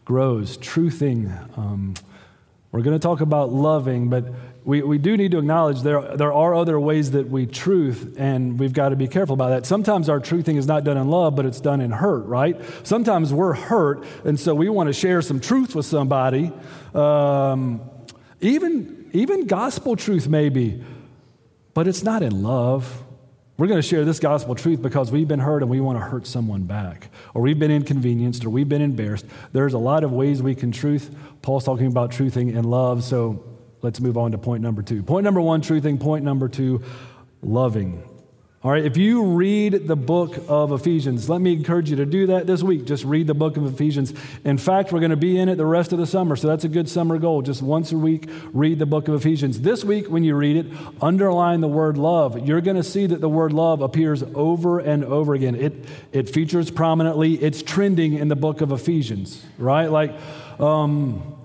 grows. 0.05 0.59
Truthing. 0.59 1.59
Um, 1.59 1.95
we're 2.77 2.83
going 2.83 2.99
to 2.99 3.03
talk 3.03 3.23
about 3.23 3.51
loving, 3.51 4.11
but 4.11 4.27
we, 4.63 4.83
we 4.83 4.99
do 4.99 5.17
need 5.17 5.31
to 5.31 5.39
acknowledge 5.39 5.81
there, 5.81 6.15
there 6.15 6.31
are 6.31 6.55
other 6.55 6.79
ways 6.79 7.13
that 7.13 7.27
we 7.27 7.47
truth, 7.47 8.17
and 8.19 8.59
we've 8.59 8.75
got 8.75 8.91
to 8.91 8.97
be 8.97 9.09
careful 9.09 9.33
about 9.33 9.49
that. 9.49 9.65
Sometimes 9.65 10.11
our 10.11 10.21
truthing 10.21 10.59
is 10.59 10.67
not 10.67 10.85
done 10.85 10.99
in 10.99 11.09
love, 11.09 11.35
but 11.35 11.47
it's 11.47 11.59
done 11.59 11.81
in 11.81 11.91
hurt, 11.91 12.27
right? 12.27 12.61
Sometimes 12.83 13.33
we're 13.33 13.55
hurt, 13.55 14.05
and 14.27 14.39
so 14.39 14.55
we 14.55 14.69
want 14.69 14.89
to 14.89 14.93
share 14.93 15.23
some 15.23 15.41
truth 15.41 15.75
with 15.75 15.87
somebody. 15.87 16.53
Um, 16.93 17.81
even, 18.43 19.09
even 19.15 19.47
gospel 19.47 19.97
truth, 19.97 20.29
maybe, 20.29 20.85
but 21.73 21.89
it's 21.89 22.03
not 22.03 22.23
in 22.23 22.43
love. 22.43 23.06
We're 23.59 23.69
going 23.69 23.81
to 23.81 23.87
share 23.87 24.05
this 24.05 24.21
gospel 24.21 24.55
truth 24.55 24.83
because 24.83 25.11
we've 25.11 25.29
been 25.29 25.41
hurt 25.41 25.63
and 25.63 25.71
we 25.71 25.81
want 25.81 25.99
to 25.99 26.05
hurt 26.05 26.27
someone 26.27 26.65
back, 26.65 27.09
or 27.33 27.43
we've 27.43 27.59
been 27.59 27.71
inconvenienced, 27.71 28.45
or 28.45 28.51
we've 28.51 28.69
been 28.69 28.83
embarrassed. 28.83 29.25
There's 29.53 29.73
a 29.73 29.79
lot 29.79 30.05
of 30.05 30.13
ways 30.13 30.43
we 30.43 30.55
can 30.55 30.73
truth. 30.73 31.15
Paul's 31.41 31.65
talking 31.65 31.87
about 31.87 32.11
truthing 32.11 32.55
in 32.55 32.65
love, 32.65 33.03
so 33.03 33.57
Let's 33.83 34.01
move 34.01 34.17
on 34.17 34.33
to 34.33 34.39
point 34.39 34.63
number 34.63 34.83
two. 34.83 35.03
Point 35.03 35.25
number 35.25 35.41
one, 35.41 35.61
truthing. 35.61 36.01
Point 36.01 36.25
number 36.25 36.49
two, 36.49 36.83
loving. 37.43 38.03
All 38.63 38.71
right, 38.71 38.85
if 38.85 38.97
you 38.97 39.23
read 39.23 39.87
the 39.87 39.95
book 39.95 40.39
of 40.49 40.73
Ephesians, 40.73 41.29
let 41.29 41.43
me 41.43 41.53
encourage 41.53 41.91
you 41.91 41.97
to 41.97 42.07
do 42.07 42.29
that 42.29 42.47
this 42.47 42.63
week. 42.63 42.87
Just 42.87 43.05
read 43.05 43.27
the 43.27 43.35
book 43.35 43.59
of 43.59 43.67
Ephesians. 43.67 44.15
In 44.45 44.57
fact, 44.57 44.93
we're 44.93 44.99
going 44.99 45.11
to 45.11 45.17
be 45.17 45.39
in 45.39 45.51
it 45.51 45.57
the 45.57 45.67
rest 45.67 45.93
of 45.93 45.99
the 45.99 46.07
summer, 46.07 46.37
so 46.37 46.49
that's 46.49 46.65
a 46.65 46.69
good 46.69 46.89
summer 46.89 47.19
goal. 47.19 47.43
Just 47.43 47.63
once 47.63 47.93
a 47.93 47.99
week, 47.99 48.31
read 48.55 48.79
the 48.79 48.87
book 48.87 49.09
of 49.09 49.15
Ephesians. 49.15 49.61
This 49.61 49.85
week, 49.85 50.09
when 50.09 50.25
you 50.25 50.35
read 50.35 50.57
it, 50.57 50.73
underline 51.03 51.61
the 51.61 51.69
word 51.69 51.99
love. 51.99 52.49
You're 52.49 52.63
going 52.63 52.79
to 52.79 52.83
see 52.83 53.07
that 53.07 53.21
the 53.21 53.29
word 53.29 53.53
love 53.53 53.83
appears 53.83 54.23
over 54.35 54.79
and 54.79 55.05
over 55.05 55.35
again. 55.35 55.55
It, 55.55 55.85
it 56.13 56.31
features 56.31 56.71
prominently, 56.71 57.35
it's 57.35 57.63
trending 57.63 58.15
in 58.15 58.29
the 58.29 58.37
book 58.37 58.63
of 58.63 58.73
Ephesians, 58.73 59.45
right? 59.59 59.91
Like, 59.91 60.13
um, 60.59 61.36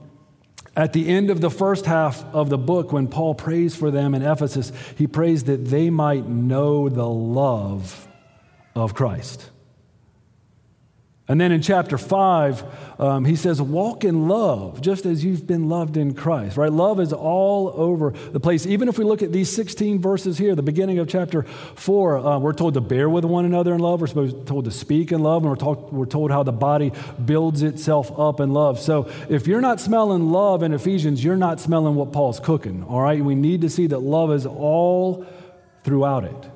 at 0.76 0.94
the 0.94 1.10
end 1.10 1.30
of 1.30 1.42
the 1.42 1.50
first 1.50 1.86
half 1.86 2.24
of 2.34 2.50
the 2.50 2.58
book, 2.58 2.92
when 2.92 3.08
Paul 3.08 3.36
prays 3.36 3.76
for 3.76 3.92
them 3.92 4.16
in 4.16 4.22
Ephesus, 4.22 4.72
he 4.98 5.06
prays 5.08 5.44
that 5.46 5.66
they 5.66 5.90
might 5.90 6.28
know 6.28 6.88
the 6.88 7.08
love 7.08 8.08
of 8.76 8.94
Christ. 8.94 9.50
And 11.32 11.40
then 11.40 11.54
in 11.54 11.62
chapter 11.62 11.98
5, 11.98 13.00
um, 13.00 13.24
he 13.24 13.38
says, 13.38 13.62
Walk 13.62 14.04
in 14.04 14.28
love, 14.28 14.82
just 14.82 15.06
as 15.06 15.24
you've 15.24 15.48
been 15.48 15.70
loved 15.70 15.96
in 15.96 16.14
Christ, 16.14 16.58
right? 16.58 16.70
Love 16.70 17.00
is 17.00 17.14
all 17.14 17.70
over 17.74 18.12
the 18.34 18.42
place. 18.42 18.66
Even 18.66 18.90
if 18.90 18.98
we 18.98 19.06
look 19.06 19.22
at 19.22 19.32
these 19.32 19.50
16 19.50 20.02
verses 20.02 20.38
here, 20.38 20.56
the 20.56 20.62
beginning 20.62 21.00
of 21.00 21.08
chapter 21.08 21.44
4, 21.44 22.18
uh, 22.18 22.38
we're 22.40 22.52
told 22.52 22.74
to 22.74 22.82
bear 22.82 23.10
with 23.10 23.24
one 23.24 23.46
another 23.46 23.74
in 23.74 23.80
love. 23.80 24.02
We're 24.02 24.08
supposed 24.08 24.46
told 24.46 24.66
to 24.66 24.72
speak 24.72 25.14
in 25.14 25.24
love, 25.24 25.44
and 25.44 25.50
we're, 25.50 25.56
talk, 25.56 25.90
we're 25.94 26.06
told 26.06 26.32
how 26.32 26.44
the 26.44 26.52
body 26.52 26.92
builds 27.24 27.62
itself 27.64 28.12
up 28.20 28.42
in 28.42 28.52
love. 28.52 28.78
So 28.78 29.10
if 29.30 29.48
you're 29.48 29.62
not 29.62 29.80
smelling 29.80 30.34
love 30.34 30.64
in 30.64 30.74
Ephesians, 30.74 31.24
you're 31.24 31.38
not 31.38 31.62
smelling 31.62 31.96
what 31.96 32.12
Paul's 32.12 32.42
cooking, 32.42 32.84
all 32.84 33.02
right? 33.02 33.24
We 33.24 33.36
need 33.36 33.62
to 33.62 33.70
see 33.70 33.88
that 33.88 34.00
love 34.00 34.34
is 34.34 34.46
all 34.46 35.26
throughout 35.86 36.26
it. 36.26 36.51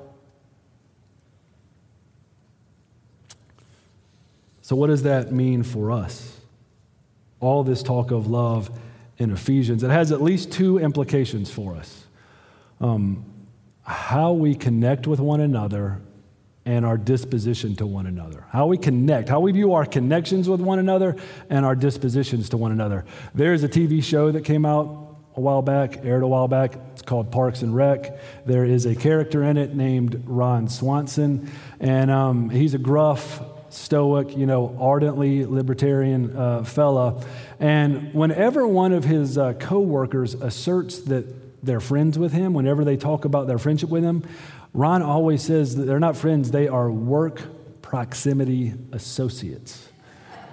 So, 4.66 4.76
what 4.76 4.88
does 4.88 5.04
that 5.04 5.32
mean 5.32 5.62
for 5.62 5.92
us? 5.92 6.40
All 7.40 7.64
this 7.64 7.84
talk 7.84 8.10
of 8.10 8.26
love 8.26 8.72
in 9.20 9.30
Ephesians, 9.30 9.84
it 9.84 9.92
has 9.92 10.12
at 10.12 10.24
least 10.24 10.52
two 10.52 10.80
implications 10.80 11.52
for 11.52 11.76
us 11.76 12.08
um, 12.82 13.24
how 13.84 14.32
we 14.32 14.56
connect 14.56 15.06
with 15.06 15.20
one 15.20 15.40
another 15.40 16.02
and 16.66 16.84
our 16.84 16.98
disposition 16.98 17.76
to 17.76 17.86
one 17.86 18.08
another. 18.08 18.48
How 18.50 18.66
we 18.66 18.80
connect, 18.80 19.30
how 19.30 19.40
we 19.40 19.52
view 19.52 19.74
our 19.74 19.86
connections 19.86 20.50
with 20.50 20.62
one 20.62 20.80
another 20.80 21.16
and 21.48 21.64
our 21.64 21.76
dispositions 21.76 22.50
to 22.50 22.58
one 22.58 22.72
another. 22.72 23.06
There's 23.36 23.64
a 23.64 23.70
TV 23.70 24.04
show 24.04 24.32
that 24.32 24.46
came 24.46 24.66
out 24.66 25.16
a 25.36 25.42
while 25.42 25.62
back, 25.62 26.04
aired 26.04 26.24
a 26.24 26.28
while 26.28 26.48
back. 26.48 26.74
It's 26.94 27.04
called 27.04 27.32
Parks 27.32 27.62
and 27.62 27.76
Rec. 27.76 28.20
There 28.48 28.66
is 28.66 28.88
a 28.88 28.96
character 28.96 29.44
in 29.44 29.58
it 29.58 29.76
named 29.76 30.24
Ron 30.26 30.68
Swanson, 30.70 31.52
and 31.80 32.10
um, 32.10 32.50
he's 32.50 32.74
a 32.74 32.80
gruff, 32.80 33.40
stoic, 33.76 34.36
you 34.38 34.46
know, 34.46 34.76
ardently 34.80 35.46
libertarian 35.46 36.36
uh, 36.36 36.64
fella. 36.64 37.24
And 37.60 38.14
whenever 38.14 38.68
one 38.68 38.94
of 38.94 39.04
his 39.04 39.38
uh, 39.38 39.54
coworkers 39.54 40.34
asserts 40.34 41.00
that 41.02 41.26
they're 41.64 41.80
friends 41.80 42.18
with 42.18 42.32
him, 42.32 42.54
whenever 42.54 42.86
they 42.86 42.98
talk 42.98 43.26
about 43.26 43.48
their 43.48 43.58
friendship 43.58 43.90
with 43.90 44.04
him, 44.04 44.24
Ron 44.74 45.02
always 45.02 45.42
says 45.42 45.76
that 45.76 45.84
they're 45.84 46.00
not 46.00 46.16
friends, 46.18 46.52
they 46.52 46.68
are 46.68 46.92
work 46.92 47.42
proximity 47.82 48.74
associates. 48.92 49.90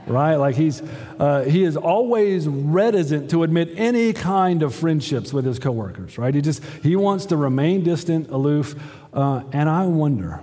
Right? 0.05 0.35
Like 0.35 0.57
he's, 0.57 0.83
uh, 1.19 1.43
he 1.45 1.63
is 1.63 1.77
always 1.77 2.49
reticent 2.49 3.31
to 3.31 3.45
admit 3.45 3.71
any 3.77 4.13
kind 4.13 4.65
of 4.65 4.75
friendships 4.75 5.33
with 5.33 5.45
his 5.45 5.61
coworkers, 5.61 6.19
right? 6.19 6.35
He 6.35 6.41
just, 6.41 6.65
he 6.83 6.97
wants 6.97 7.27
to 7.27 7.37
remain 7.37 7.85
distant, 7.85 8.29
aloof. 8.31 8.75
Uh, 9.13 9.45
and 9.53 9.69
I 9.69 9.87
wonder, 9.87 10.41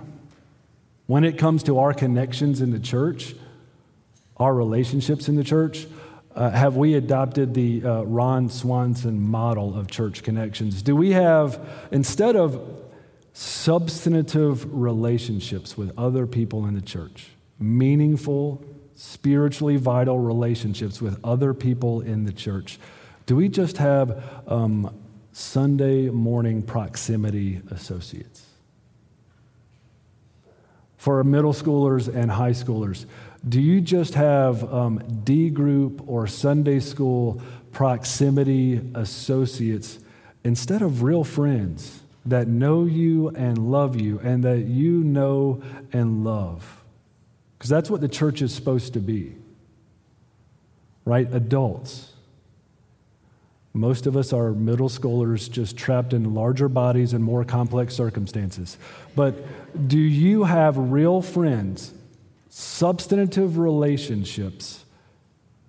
when 1.10 1.24
it 1.24 1.36
comes 1.36 1.64
to 1.64 1.80
our 1.80 1.92
connections 1.92 2.60
in 2.60 2.70
the 2.70 2.78
church, 2.78 3.34
our 4.36 4.54
relationships 4.54 5.28
in 5.28 5.34
the 5.34 5.42
church, 5.42 5.88
uh, 6.36 6.50
have 6.50 6.76
we 6.76 6.94
adopted 6.94 7.52
the 7.52 7.84
uh, 7.84 8.02
Ron 8.02 8.48
Swanson 8.48 9.20
model 9.20 9.76
of 9.76 9.90
church 9.90 10.22
connections? 10.22 10.82
Do 10.82 10.94
we 10.94 11.10
have, 11.10 11.58
instead 11.90 12.36
of 12.36 12.64
substantive 13.32 14.72
relationships 14.72 15.76
with 15.76 15.92
other 15.98 16.28
people 16.28 16.64
in 16.66 16.74
the 16.74 16.80
church, 16.80 17.26
meaningful, 17.58 18.64
spiritually 18.94 19.78
vital 19.78 20.16
relationships 20.16 21.02
with 21.02 21.18
other 21.24 21.52
people 21.52 22.02
in 22.02 22.22
the 22.22 22.32
church, 22.32 22.78
do 23.26 23.34
we 23.34 23.48
just 23.48 23.78
have 23.78 24.22
um, 24.46 24.96
Sunday 25.32 26.08
morning 26.08 26.62
proximity 26.62 27.62
associates? 27.72 28.49
For 31.00 31.24
middle 31.24 31.54
schoolers 31.54 32.14
and 32.14 32.30
high 32.30 32.50
schoolers, 32.50 33.06
do 33.48 33.58
you 33.58 33.80
just 33.80 34.12
have 34.12 34.70
um, 34.70 34.98
D 35.24 35.48
group 35.48 36.06
or 36.06 36.26
Sunday 36.26 36.78
school 36.78 37.40
proximity 37.72 38.82
associates 38.94 39.98
instead 40.44 40.82
of 40.82 41.02
real 41.02 41.24
friends 41.24 42.02
that 42.26 42.48
know 42.48 42.84
you 42.84 43.28
and 43.30 43.70
love 43.70 43.98
you 43.98 44.18
and 44.18 44.44
that 44.44 44.66
you 44.66 45.02
know 45.02 45.62
and 45.90 46.22
love? 46.22 46.84
Because 47.56 47.70
that's 47.70 47.88
what 47.88 48.02
the 48.02 48.08
church 48.08 48.42
is 48.42 48.52
supposed 48.54 48.92
to 48.92 49.00
be, 49.00 49.36
right? 51.06 51.32
Adults. 51.32 52.09
Most 53.72 54.06
of 54.06 54.16
us 54.16 54.32
are 54.32 54.50
middle 54.50 54.88
schoolers 54.88 55.48
just 55.50 55.76
trapped 55.76 56.12
in 56.12 56.34
larger 56.34 56.68
bodies 56.68 57.12
and 57.12 57.22
more 57.22 57.44
complex 57.44 57.94
circumstances. 57.94 58.76
But 59.14 59.88
do 59.88 59.98
you 59.98 60.44
have 60.44 60.76
real 60.76 61.22
friends, 61.22 61.94
substantive 62.48 63.58
relationships 63.58 64.84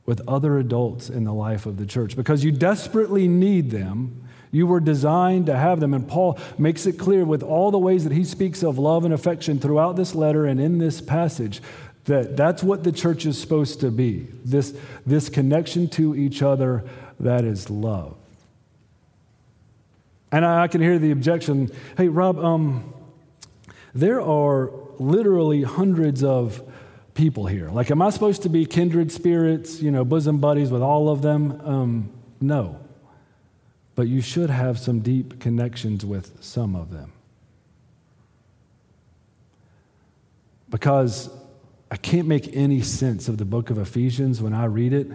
with 0.07 0.27
other 0.27 0.57
adults 0.57 1.09
in 1.09 1.25
the 1.25 1.33
life 1.33 1.67
of 1.67 1.77
the 1.77 1.85
church? 1.85 2.15
Because 2.15 2.43
you 2.43 2.51
desperately 2.51 3.27
need 3.27 3.69
them. 3.69 4.27
You 4.49 4.65
were 4.65 4.79
designed 4.79 5.45
to 5.45 5.55
have 5.55 5.79
them. 5.79 5.93
And 5.93 6.07
Paul 6.07 6.39
makes 6.57 6.87
it 6.87 6.93
clear 6.93 7.23
with 7.23 7.43
all 7.43 7.69
the 7.69 7.77
ways 7.77 8.03
that 8.03 8.13
he 8.13 8.23
speaks 8.23 8.63
of 8.63 8.79
love 8.79 9.05
and 9.05 9.13
affection 9.13 9.59
throughout 9.59 9.95
this 9.95 10.15
letter 10.15 10.47
and 10.47 10.59
in 10.59 10.79
this 10.79 11.01
passage 11.01 11.61
that 12.05 12.35
that's 12.35 12.63
what 12.63 12.83
the 12.83 12.91
church 12.91 13.27
is 13.27 13.39
supposed 13.39 13.79
to 13.79 13.91
be 13.91 14.27
this, 14.43 14.75
this 15.05 15.29
connection 15.29 15.87
to 15.87 16.15
each 16.15 16.41
other 16.41 16.83
that 17.21 17.43
is 17.43 17.69
love. 17.69 18.15
And 20.31 20.45
I, 20.45 20.67
can 20.67 20.81
hear 20.81 20.97
the 20.97 21.11
objection 21.11 21.71
hey, 21.97 22.07
Rob, 22.07 22.39
um, 22.39 22.93
there 23.93 24.21
are 24.21 24.71
literally 24.97 25.63
hundreds 25.63 26.23
of 26.23 26.61
people 27.13 27.45
here. 27.45 27.69
Like, 27.69 27.91
am 27.91 28.01
I 28.01 28.09
supposed 28.09 28.43
to 28.43 28.49
be 28.49 28.65
kindred 28.65 29.11
spirits, 29.11 29.81
you 29.81 29.91
know, 29.91 30.05
bosom 30.05 30.39
buddies 30.39 30.71
with 30.71 30.81
all 30.81 31.09
of 31.09 31.21
them? 31.21 31.61
Um, 31.65 32.09
no. 32.39 32.79
But 33.95 34.07
you 34.07 34.21
should 34.21 34.49
have 34.49 34.79
some 34.79 35.01
deep 35.01 35.39
connections 35.39 36.05
with 36.05 36.41
some 36.41 36.75
of 36.75 36.91
them. 36.91 37.11
Because 40.69 41.29
I 41.91 41.97
can't 41.97 42.27
make 42.27 42.55
any 42.55 42.81
sense 42.81 43.27
of 43.27 43.37
the 43.37 43.43
book 43.43 43.69
of 43.69 43.77
Ephesians 43.77 44.41
when 44.41 44.53
I 44.53 44.65
read 44.65 44.93
it 44.93 45.11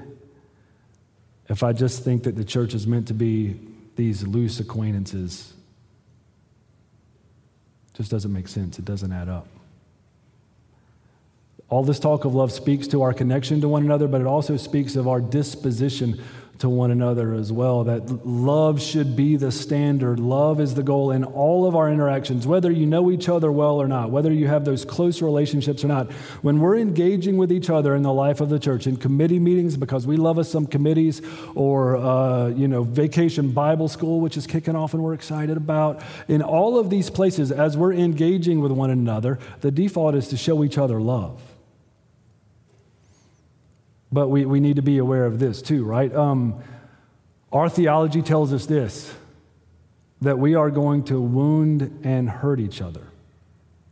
if 1.49 1.63
I 1.63 1.73
just 1.73 2.05
think 2.05 2.25
that 2.25 2.37
the 2.37 2.45
church 2.45 2.75
is 2.75 2.87
meant 2.87 3.09
to 3.09 3.15
be 3.15 3.59
these 3.97 4.27
loose 4.27 4.61
acquaintances. 4.61 5.53
Just 7.95 8.11
doesn't 8.11 8.33
make 8.33 8.47
sense. 8.47 8.79
It 8.79 8.85
doesn't 8.85 9.11
add 9.13 9.29
up. 9.29 9.49
All 11.69 11.83
this 11.83 11.99
talk 11.99 12.25
of 12.25 12.35
love 12.35 12.53
speaks 12.53 12.87
to 12.89 13.03
our 13.03 13.13
connection 13.13 13.61
to 13.63 13.69
one 13.69 13.83
another, 13.83 14.07
but 14.07 14.21
it 14.21 14.27
also 14.27 14.57
speaks 14.57 14.95
of 14.95 15.09
our 15.09 15.21
disposition 15.21 16.23
to 16.59 16.69
one 16.69 16.91
another 16.91 17.35
as 17.35 17.53
well. 17.53 17.85
That 17.85 18.27
love 18.27 18.81
should 18.81 19.15
be 19.15 19.37
the 19.37 19.53
standard. 19.53 20.19
Love 20.19 20.61
is 20.61 20.75
the 20.75 20.83
goal 20.83 21.11
in 21.11 21.25
all 21.25 21.67
of 21.67 21.77
our 21.77 21.91
interactions, 21.91 22.47
whether 22.47 22.71
you 22.71 22.87
know 22.87 23.11
each 23.11 23.29
other 23.29 23.53
well 23.53 23.81
or 23.81 23.89
not, 23.89 24.11
whether 24.11 24.33
you 24.33 24.47
have 24.47 24.65
those 24.65 24.85
close 24.85 25.21
relationships 25.21 25.85
or 25.85 25.89
not. 25.89 26.11
When 26.43 26.61
we're 26.61 26.77
engaging 26.77 27.37
with 27.37 27.53
each 27.53 27.69
other 27.69 27.95
in 27.95 28.03
the 28.03 28.13
life 28.13 28.41
of 28.41 28.49
the 28.49 28.59
church, 28.59 28.87
in 28.87 28.97
committee 28.97 29.39
meetings, 29.39 29.77
because 29.77 30.07
we 30.07 30.17
love 30.17 30.39
us 30.39 30.51
some 30.51 30.67
committees, 30.67 31.21
or, 31.55 31.97
uh, 31.97 32.49
you 32.49 32.69
know, 32.69 32.83
vacation 32.83 33.53
Bible 33.53 33.89
school, 33.89 34.21
which 34.21 34.37
is 34.37 34.47
kicking 34.47 34.77
off 34.77 34.95
and 34.95 35.03
we're 35.03 35.15
excited 35.15 35.57
about, 35.57 36.03
in 36.29 36.43
all 36.43 36.79
of 36.79 36.91
these 36.91 37.11
places, 37.11 37.53
as 37.53 37.77
we're 37.77 37.93
engaging 37.93 38.61
with 38.61 38.73
one 38.73 38.91
another, 38.91 39.39
the 39.61 39.71
default 39.71 40.15
is 40.15 40.29
to 40.29 40.37
show 40.37 40.65
each 40.65 40.79
other 40.79 41.01
love. 41.01 41.56
But 44.13 44.29
we, 44.29 44.45
we 44.47 44.61
need 44.61 44.77
to 44.77 44.83
be 44.83 44.99
aware 44.99 45.25
of 45.25 45.39
this 45.39 45.63
too, 45.63 45.85
right? 45.85 46.15
Um, 46.15 46.63
our 47.53 47.69
theology 47.69 48.23
tells 48.23 48.53
us 48.53 48.67
this 48.67 49.13
that 50.23 50.39
we 50.39 50.55
are 50.55 50.71
going 50.71 51.05
to 51.05 51.21
wound 51.21 52.01
and 52.03 52.29
hurt 52.29 52.59
each 52.59 52.81
other. 52.81 53.03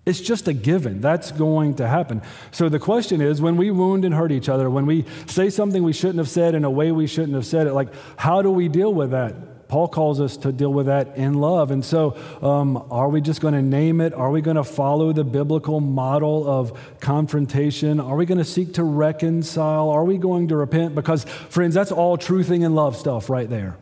It's 0.06 0.20
just 0.20 0.48
a 0.48 0.52
given. 0.52 1.00
That's 1.00 1.32
going 1.32 1.76
to 1.76 1.86
happen. 1.86 2.22
So 2.50 2.68
the 2.68 2.78
question 2.78 3.20
is 3.20 3.40
when 3.40 3.56
we 3.56 3.70
wound 3.70 4.04
and 4.04 4.14
hurt 4.14 4.32
each 4.32 4.48
other, 4.48 4.68
when 4.68 4.86
we 4.86 5.04
say 5.26 5.50
something 5.50 5.82
we 5.82 5.92
shouldn't 5.92 6.18
have 6.18 6.28
said 6.28 6.54
in 6.54 6.64
a 6.64 6.70
way 6.70 6.92
we 6.92 7.06
shouldn't 7.06 7.34
have 7.34 7.46
said 7.46 7.66
it, 7.66 7.72
like, 7.72 7.88
how 8.16 8.42
do 8.42 8.50
we 8.50 8.68
deal 8.68 8.92
with 8.92 9.12
that? 9.12 9.34
Paul 9.74 9.88
calls 9.88 10.20
us 10.20 10.36
to 10.36 10.52
deal 10.52 10.72
with 10.72 10.86
that 10.86 11.16
in 11.16 11.34
love. 11.34 11.72
And 11.72 11.84
so, 11.84 12.16
um, 12.40 12.86
are 12.92 13.08
we 13.08 13.20
just 13.20 13.40
going 13.40 13.54
to 13.54 13.60
name 13.60 14.00
it? 14.00 14.14
Are 14.14 14.30
we 14.30 14.40
going 14.40 14.54
to 14.56 14.62
follow 14.62 15.12
the 15.12 15.24
biblical 15.24 15.80
model 15.80 16.48
of 16.48 17.00
confrontation? 17.00 17.98
Are 17.98 18.14
we 18.14 18.24
going 18.24 18.38
to 18.38 18.44
seek 18.44 18.74
to 18.74 18.84
reconcile? 18.84 19.90
Are 19.90 20.04
we 20.04 20.16
going 20.16 20.46
to 20.46 20.56
repent? 20.56 20.94
Because, 20.94 21.24
friends, 21.24 21.74
that's 21.74 21.90
all 21.90 22.16
truthing 22.16 22.64
and 22.64 22.76
love 22.76 22.96
stuff 22.96 23.28
right 23.28 23.50
there. 23.50 23.76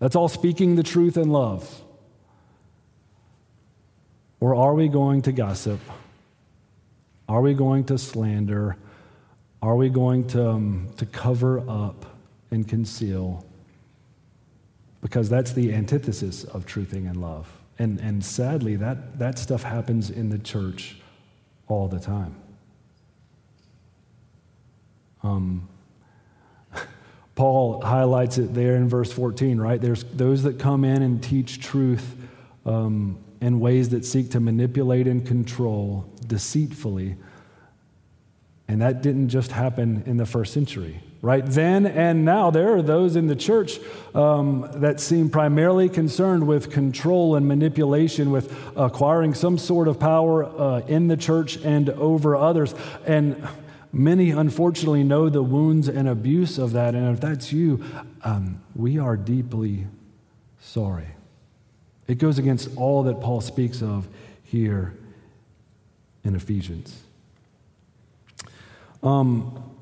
That's 0.00 0.16
all 0.16 0.26
speaking 0.28 0.74
the 0.74 0.82
truth 0.82 1.16
in 1.16 1.30
love. 1.30 1.84
Or 4.40 4.56
are 4.56 4.74
we 4.74 4.88
going 4.88 5.22
to 5.22 5.30
gossip? 5.30 5.78
Are 7.28 7.42
we 7.42 7.54
going 7.54 7.84
to 7.84 7.96
slander? 7.96 8.76
Are 9.62 9.76
we 9.76 9.88
going 9.88 10.26
to, 10.30 10.48
um, 10.50 10.88
to 10.96 11.06
cover 11.06 11.60
up 11.70 12.06
and 12.50 12.66
conceal? 12.66 13.46
Because 15.00 15.28
that's 15.28 15.52
the 15.52 15.72
antithesis 15.72 16.44
of 16.44 16.66
truthing 16.66 17.08
and 17.08 17.20
love. 17.20 17.48
And, 17.78 18.00
and 18.00 18.24
sadly, 18.24 18.76
that, 18.76 19.18
that 19.18 19.38
stuff 19.38 19.62
happens 19.62 20.10
in 20.10 20.30
the 20.30 20.38
church 20.38 20.96
all 21.68 21.88
the 21.88 22.00
time. 22.00 22.34
Um, 25.22 25.68
Paul 27.34 27.82
highlights 27.82 28.38
it 28.38 28.54
there 28.54 28.76
in 28.76 28.88
verse 28.88 29.12
14, 29.12 29.60
right? 29.60 29.80
There's 29.80 30.04
those 30.04 30.42
that 30.44 30.58
come 30.58 30.84
in 30.84 31.02
and 31.02 31.22
teach 31.22 31.60
truth 31.60 32.16
um, 32.64 33.18
in 33.40 33.60
ways 33.60 33.90
that 33.90 34.04
seek 34.04 34.30
to 34.30 34.40
manipulate 34.40 35.06
and 35.06 35.26
control 35.26 36.10
deceitfully. 36.26 37.16
And 38.68 38.80
that 38.80 39.02
didn't 39.02 39.28
just 39.28 39.52
happen 39.52 40.02
in 40.06 40.16
the 40.16 40.26
first 40.26 40.52
century 40.52 41.00
right? 41.26 41.44
Then 41.44 41.86
and 41.86 42.24
now, 42.24 42.52
there 42.52 42.76
are 42.76 42.82
those 42.82 43.16
in 43.16 43.26
the 43.26 43.34
church 43.34 43.80
um, 44.14 44.70
that 44.74 45.00
seem 45.00 45.28
primarily 45.28 45.88
concerned 45.88 46.46
with 46.46 46.70
control 46.70 47.34
and 47.34 47.48
manipulation, 47.48 48.30
with 48.30 48.56
acquiring 48.76 49.34
some 49.34 49.58
sort 49.58 49.88
of 49.88 49.98
power 49.98 50.44
uh, 50.44 50.82
in 50.86 51.08
the 51.08 51.16
church 51.16 51.56
and 51.56 51.90
over 51.90 52.36
others. 52.36 52.76
And 53.04 53.44
many, 53.92 54.30
unfortunately, 54.30 55.02
know 55.02 55.28
the 55.28 55.42
wounds 55.42 55.88
and 55.88 56.08
abuse 56.08 56.58
of 56.58 56.70
that. 56.74 56.94
And 56.94 57.12
if 57.12 57.20
that's 57.20 57.52
you, 57.52 57.84
um, 58.22 58.62
we 58.76 59.00
are 59.00 59.16
deeply 59.16 59.88
sorry. 60.60 61.08
It 62.06 62.18
goes 62.18 62.38
against 62.38 62.68
all 62.76 63.02
that 63.02 63.20
Paul 63.20 63.40
speaks 63.40 63.82
of 63.82 64.06
here 64.44 64.94
in 66.22 66.36
Ephesians. 66.36 67.02
Um, 69.02 69.75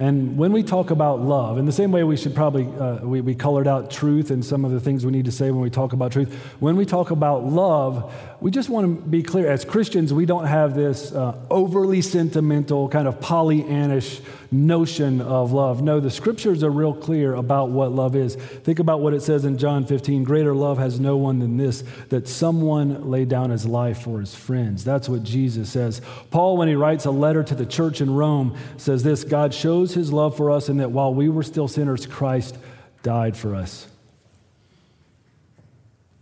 and 0.00 0.38
when 0.38 0.52
we 0.52 0.62
talk 0.62 0.90
about 0.90 1.20
love, 1.20 1.58
in 1.58 1.66
the 1.66 1.72
same 1.72 1.92
way 1.92 2.04
we 2.04 2.16
should 2.16 2.34
probably, 2.34 2.66
uh, 2.78 3.04
we, 3.04 3.20
we 3.20 3.34
colored 3.34 3.68
out 3.68 3.90
truth 3.90 4.30
and 4.30 4.42
some 4.42 4.64
of 4.64 4.70
the 4.70 4.80
things 4.80 5.04
we 5.04 5.12
need 5.12 5.26
to 5.26 5.30
say 5.30 5.50
when 5.50 5.60
we 5.60 5.68
talk 5.68 5.92
about 5.92 6.10
truth. 6.10 6.32
When 6.58 6.76
we 6.76 6.86
talk 6.86 7.10
about 7.10 7.44
love, 7.44 8.10
we 8.40 8.50
just 8.50 8.70
want 8.70 8.86
to 8.86 9.08
be 9.08 9.22
clear. 9.22 9.50
As 9.50 9.62
Christians, 9.62 10.10
we 10.14 10.24
don't 10.24 10.46
have 10.46 10.74
this 10.74 11.12
uh, 11.12 11.38
overly 11.50 12.00
sentimental, 12.00 12.88
kind 12.88 13.06
of 13.06 13.20
Pollyannish 13.20 14.24
notion 14.52 15.20
of 15.20 15.52
love. 15.52 15.82
No, 15.82 16.00
the 16.00 16.10
scriptures 16.10 16.62
are 16.62 16.70
real 16.70 16.94
clear 16.94 17.34
about 17.34 17.70
what 17.70 17.92
love 17.92 18.16
is. 18.16 18.34
Think 18.34 18.78
about 18.78 19.00
what 19.00 19.14
it 19.14 19.22
says 19.22 19.44
in 19.44 19.58
John 19.58 19.86
15 19.86 20.24
Greater 20.24 20.54
love 20.54 20.78
has 20.78 20.98
no 20.98 21.16
one 21.16 21.38
than 21.38 21.56
this, 21.56 21.84
that 22.08 22.28
someone 22.28 23.10
lay 23.10 23.24
down 23.24 23.50
his 23.50 23.66
life 23.66 24.02
for 24.02 24.20
his 24.20 24.34
friends. 24.34 24.84
That's 24.84 25.08
what 25.08 25.22
Jesus 25.22 25.70
says. 25.70 26.00
Paul, 26.30 26.56
when 26.56 26.68
he 26.68 26.74
writes 26.74 27.04
a 27.04 27.10
letter 27.10 27.42
to 27.44 27.54
the 27.54 27.66
church 27.66 28.00
in 28.00 28.14
Rome, 28.14 28.56
says 28.76 29.02
this 29.02 29.24
God 29.24 29.54
shows 29.54 29.94
his 29.94 30.12
love 30.12 30.36
for 30.36 30.50
us, 30.50 30.68
and 30.68 30.80
that 30.80 30.90
while 30.90 31.14
we 31.14 31.28
were 31.28 31.42
still 31.42 31.68
sinners, 31.68 32.06
Christ 32.06 32.58
died 33.02 33.36
for 33.36 33.54
us. 33.54 33.86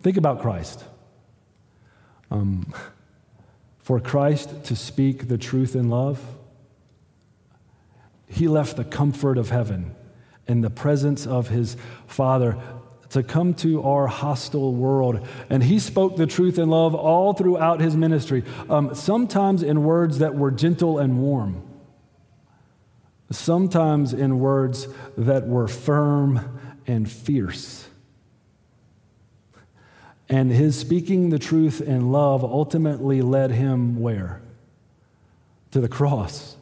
Think 0.02 0.16
about 0.16 0.40
Christ. 0.40 0.84
Um, 2.30 2.72
for 3.80 4.00
Christ 4.00 4.64
to 4.64 4.76
speak 4.76 5.28
the 5.28 5.38
truth 5.38 5.74
in 5.74 5.88
love, 5.88 6.22
he 8.28 8.46
left 8.48 8.76
the 8.76 8.84
comfort 8.84 9.38
of 9.38 9.50
heaven 9.50 9.94
in 10.46 10.60
the 10.60 10.70
presence 10.70 11.26
of 11.26 11.48
his 11.48 11.76
Father 12.06 12.58
to 13.10 13.22
come 13.22 13.54
to 13.54 13.82
our 13.82 14.06
hostile 14.06 14.74
world. 14.74 15.26
And 15.48 15.62
he 15.62 15.78
spoke 15.78 16.16
the 16.16 16.26
truth 16.26 16.58
in 16.58 16.68
love 16.68 16.94
all 16.94 17.32
throughout 17.32 17.80
his 17.80 17.96
ministry, 17.96 18.44
um, 18.68 18.94
sometimes 18.94 19.62
in 19.62 19.82
words 19.82 20.18
that 20.18 20.34
were 20.34 20.50
gentle 20.50 20.98
and 20.98 21.22
warm, 21.22 21.62
sometimes 23.30 24.12
in 24.12 24.38
words 24.38 24.88
that 25.16 25.46
were 25.46 25.68
firm 25.68 26.60
and 26.86 27.10
fierce. 27.10 27.88
And 30.28 30.50
his 30.50 30.78
speaking 30.78 31.30
the 31.30 31.38
truth 31.38 31.80
in 31.80 32.12
love 32.12 32.44
ultimately 32.44 33.22
led 33.22 33.50
him 33.50 33.98
where? 33.98 34.42
To 35.70 35.80
the 35.80 35.88
cross 35.88 36.57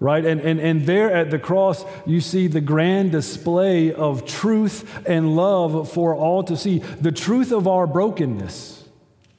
right? 0.00 0.24
And, 0.24 0.40
and, 0.40 0.60
and 0.60 0.86
there 0.86 1.12
at 1.12 1.30
the 1.30 1.38
cross, 1.38 1.84
you 2.06 2.20
see 2.20 2.46
the 2.46 2.60
grand 2.60 3.12
display 3.12 3.92
of 3.92 4.24
truth 4.24 5.06
and 5.06 5.34
love 5.34 5.90
for 5.90 6.14
all 6.14 6.44
to 6.44 6.56
see. 6.56 6.78
The 6.78 7.12
truth 7.12 7.50
of 7.50 7.66
our 7.66 7.86
brokenness 7.86 8.84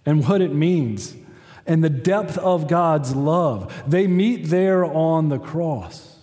and 0.06 0.28
what 0.28 0.42
it 0.42 0.54
means, 0.54 1.16
and 1.66 1.84
the 1.84 1.90
depth 1.90 2.38
of 2.38 2.68
God's 2.68 3.16
love. 3.16 3.84
They 3.88 4.08
meet 4.08 4.46
there 4.46 4.84
on 4.84 5.30
the 5.30 5.40
cross. 5.40 6.18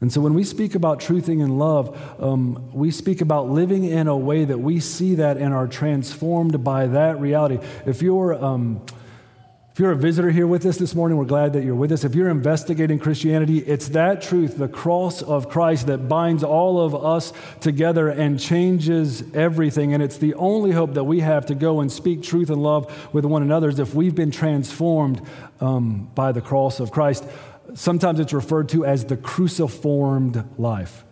And 0.00 0.12
so 0.12 0.20
when 0.20 0.34
we 0.34 0.44
speak 0.44 0.74
about 0.74 1.00
truthing 1.00 1.42
and 1.42 1.58
love, 1.58 1.98
um, 2.20 2.70
we 2.72 2.90
speak 2.90 3.20
about 3.20 3.48
living 3.48 3.84
in 3.84 4.06
a 4.06 4.16
way 4.16 4.44
that 4.44 4.58
we 4.58 4.80
see 4.80 5.14
that 5.14 5.36
and 5.36 5.54
are 5.54 5.66
transformed 5.66 6.62
by 6.64 6.88
that 6.88 7.20
reality. 7.20 7.58
If 7.86 8.02
you're. 8.02 8.34
Um, 8.34 8.84
if 9.74 9.80
you're 9.80 9.90
a 9.90 9.96
visitor 9.96 10.30
here 10.30 10.46
with 10.46 10.64
us 10.66 10.76
this 10.78 10.94
morning, 10.94 11.18
we're 11.18 11.24
glad 11.24 11.52
that 11.54 11.64
you're 11.64 11.74
with 11.74 11.90
us. 11.90 12.04
If 12.04 12.14
you're 12.14 12.28
investigating 12.28 13.00
Christianity, 13.00 13.58
it's 13.58 13.88
that 13.88 14.22
truth, 14.22 14.56
the 14.56 14.68
cross 14.68 15.20
of 15.20 15.48
Christ, 15.48 15.88
that 15.88 16.08
binds 16.08 16.44
all 16.44 16.80
of 16.80 16.94
us 16.94 17.32
together 17.60 18.08
and 18.08 18.38
changes 18.38 19.24
everything. 19.34 19.92
And 19.92 20.00
it's 20.00 20.16
the 20.16 20.32
only 20.34 20.70
hope 20.70 20.94
that 20.94 21.02
we 21.02 21.18
have 21.18 21.46
to 21.46 21.56
go 21.56 21.80
and 21.80 21.90
speak 21.90 22.22
truth 22.22 22.50
and 22.50 22.62
love 22.62 23.12
with 23.12 23.24
one 23.24 23.42
another 23.42 23.68
is 23.68 23.80
if 23.80 23.96
we've 23.96 24.14
been 24.14 24.30
transformed 24.30 25.20
um, 25.60 26.08
by 26.14 26.30
the 26.30 26.40
cross 26.40 26.78
of 26.78 26.92
Christ. 26.92 27.24
Sometimes 27.74 28.20
it's 28.20 28.32
referred 28.32 28.68
to 28.68 28.84
as 28.84 29.06
the 29.06 29.16
cruciformed 29.16 30.44
life. 30.56 31.03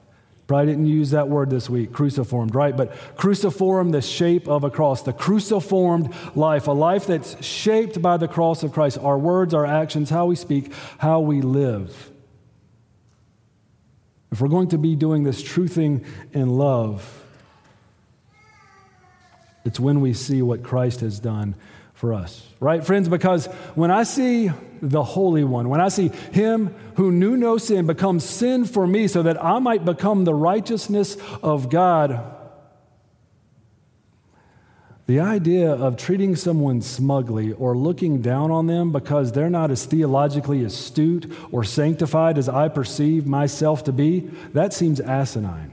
Probably 0.53 0.71
didn't 0.71 0.87
use 0.87 1.13
that 1.13 1.31
word 1.31 1.49
this 1.49 1.71
week, 1.71 1.95
cruciformed, 1.95 2.55
right? 2.55 2.77
But 2.77 2.95
cruciform, 3.17 3.91
the 3.91 4.03
shape 4.03 4.47
of 4.49 4.65
a 4.65 4.71
cross, 4.71 5.01
the 5.01 5.15
cruciformed 5.15 6.15
life, 6.35 6.67
a 6.67 6.73
life 6.73 7.07
that's 7.07 7.43
shaped 7.43 8.03
by 8.03 8.19
the 8.19 8.29
cross 8.29 8.63
of 8.63 8.71
Christ, 8.71 8.99
our 8.99 9.17
words, 9.17 9.55
our 9.55 9.65
actions, 9.65 10.11
how 10.11 10.27
we 10.27 10.37
speak, 10.37 10.71
how 10.99 11.21
we 11.21 11.41
live. 11.41 12.11
If 14.31 14.43
we're 14.43 14.49
going 14.49 14.69
to 14.69 14.77
be 14.77 14.95
doing 14.95 15.23
this 15.23 15.43
truthing 15.43 16.05
in 16.35 16.51
love, 16.51 17.25
it's 19.65 19.81
when 19.81 20.03
we 20.03 20.13
see 20.13 20.43
what 20.43 20.63
Christ 20.63 21.01
has 21.01 21.19
done 21.19 21.55
for 22.03 22.15
us, 22.15 22.45
right, 22.59 22.85
friends? 22.85 23.09
Because 23.09 23.47
when 23.77 23.93
I 23.93 24.03
see 24.03 24.51
the 24.81 25.05
Holy 25.05 25.45
One, 25.45 25.69
when 25.69 25.81
I 25.81 25.87
see 25.87 26.09
Him 26.33 26.75
who 26.97 27.13
knew 27.13 27.37
no 27.37 27.59
sin 27.59 27.87
become 27.87 28.19
sin 28.19 28.65
for 28.65 28.89
me 28.89 29.07
so 29.07 29.23
that 29.23 29.41
I 29.41 29.61
might 29.61 29.85
become 29.85 30.25
the 30.25 30.35
righteousness 30.35 31.17
of 31.45 31.71
God, 31.71 32.21
the 35.07 35.21
idea 35.21 35.71
of 35.71 35.97
treating 35.97 36.35
someone 36.35 36.83
smugly 36.83 37.53
or 37.53 37.77
looking 37.77 38.21
down 38.21 38.51
on 38.51 38.67
them 38.67 38.91
because 38.91 39.31
they're 39.31 39.49
not 39.49 39.71
as 39.71 39.87
theologically 39.87 40.65
astute 40.65 41.33
or 41.53 41.63
sanctified 41.63 42.37
as 42.37 42.49
I 42.49 42.67
perceive 42.67 43.29
myself 43.29 43.85
to 43.85 43.93
be, 43.93 44.29
that 44.55 44.73
seems 44.73 44.99
asinine. 45.01 45.73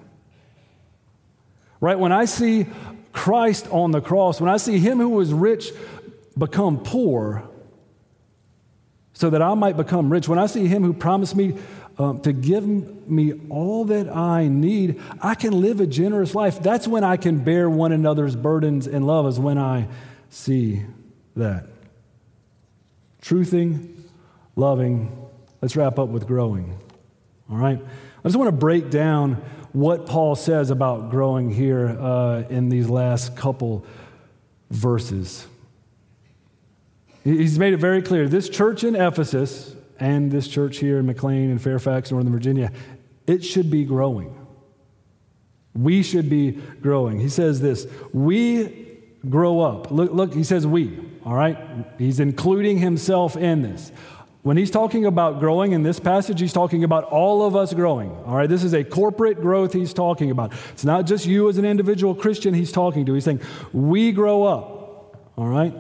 Right? 1.81 1.97
When 1.97 2.11
I 2.11 2.25
see 2.25 2.67
Christ 3.13 3.67
on 3.71 3.89
the 3.89 4.01
cross, 4.01 4.39
when 4.39 4.51
I 4.51 4.57
see 4.57 4.77
Him 4.77 4.99
who 4.99 5.09
was 5.09 5.33
rich 5.33 5.71
become 6.37 6.79
poor 6.79 7.49
so 9.13 9.29
that 9.29 9.41
I 9.41 9.53
might 9.53 9.75
become 9.75 10.11
rich. 10.11 10.27
When 10.27 10.39
I 10.39 10.45
see 10.45 10.67
him 10.67 10.83
who 10.83 10.93
promised 10.93 11.35
me 11.35 11.57
um, 11.97 12.21
to 12.21 12.31
give 12.31 12.65
me 12.65 13.33
all 13.49 13.83
that 13.85 14.09
I 14.09 14.47
need, 14.47 15.01
I 15.21 15.35
can 15.35 15.59
live 15.59 15.81
a 15.81 15.87
generous 15.87 16.33
life. 16.33 16.61
That's 16.63 16.87
when 16.87 17.03
I 17.03 17.17
can 17.17 17.39
bear 17.39 17.69
one 17.69 17.91
another's 17.91 18.35
burdens 18.35 18.87
in 18.87 19.03
love, 19.03 19.27
is 19.27 19.37
when 19.37 19.57
I 19.57 19.89
see 20.29 20.83
that. 21.35 21.65
Truthing, 23.21 23.93
loving. 24.55 25.27
Let's 25.61 25.75
wrap 25.75 25.99
up 25.99 26.07
with 26.07 26.25
growing. 26.25 26.79
All 27.51 27.57
right? 27.57 27.79
I 27.79 28.23
just 28.23 28.37
want 28.37 28.47
to 28.47 28.55
break 28.55 28.89
down 28.89 29.35
what 29.73 30.05
Paul 30.05 30.35
says 30.35 30.69
about 30.69 31.09
growing 31.09 31.51
here 31.51 31.89
uh, 31.89 32.43
in 32.49 32.69
these 32.69 32.89
last 32.89 33.35
couple 33.35 33.85
verses. 34.71 35.45
He's 37.37 37.59
made 37.59 37.73
it 37.73 37.77
very 37.77 38.01
clear. 38.01 38.27
This 38.27 38.49
church 38.49 38.83
in 38.83 38.95
Ephesus 38.95 39.75
and 39.99 40.31
this 40.31 40.47
church 40.47 40.77
here 40.77 40.97
in 40.97 41.05
McLean 41.05 41.51
and 41.51 41.61
Fairfax, 41.61 42.11
Northern 42.11 42.31
Virginia, 42.31 42.71
it 43.27 43.43
should 43.43 43.69
be 43.69 43.83
growing. 43.83 44.35
We 45.75 46.01
should 46.01 46.29
be 46.29 46.51
growing. 46.81 47.19
He 47.19 47.29
says 47.29 47.61
this 47.61 47.85
We 48.11 48.97
grow 49.27 49.59
up. 49.59 49.91
Look, 49.91 50.11
look, 50.11 50.33
he 50.33 50.43
says 50.43 50.65
we, 50.65 50.97
all 51.23 51.35
right? 51.35 51.57
He's 51.97 52.19
including 52.19 52.79
himself 52.79 53.37
in 53.37 53.61
this. 53.61 53.91
When 54.41 54.55
he's 54.55 54.71
talking 54.71 55.05
about 55.05 55.39
growing 55.39 55.73
in 55.73 55.83
this 55.83 55.99
passage, 55.99 56.39
he's 56.39 56.53
talking 56.53 56.83
about 56.83 57.03
all 57.03 57.45
of 57.45 57.55
us 57.55 57.73
growing. 57.73 58.09
All 58.25 58.35
right, 58.35 58.49
this 58.49 58.63
is 58.63 58.73
a 58.73 58.83
corporate 58.83 59.41
growth 59.41 59.73
he's 59.73 59.93
talking 59.93 60.31
about. 60.31 60.53
It's 60.71 60.85
not 60.85 61.05
just 61.05 61.25
you 61.25 61.49
as 61.49 61.57
an 61.57 61.65
individual 61.65 62.15
Christian 62.15 62.53
he's 62.53 62.71
talking 62.71 63.05
to. 63.05 63.13
He's 63.13 63.25
saying, 63.25 63.41
we 63.73 64.13
grow 64.13 64.43
up. 64.43 65.27
All 65.37 65.47
right? 65.47 65.73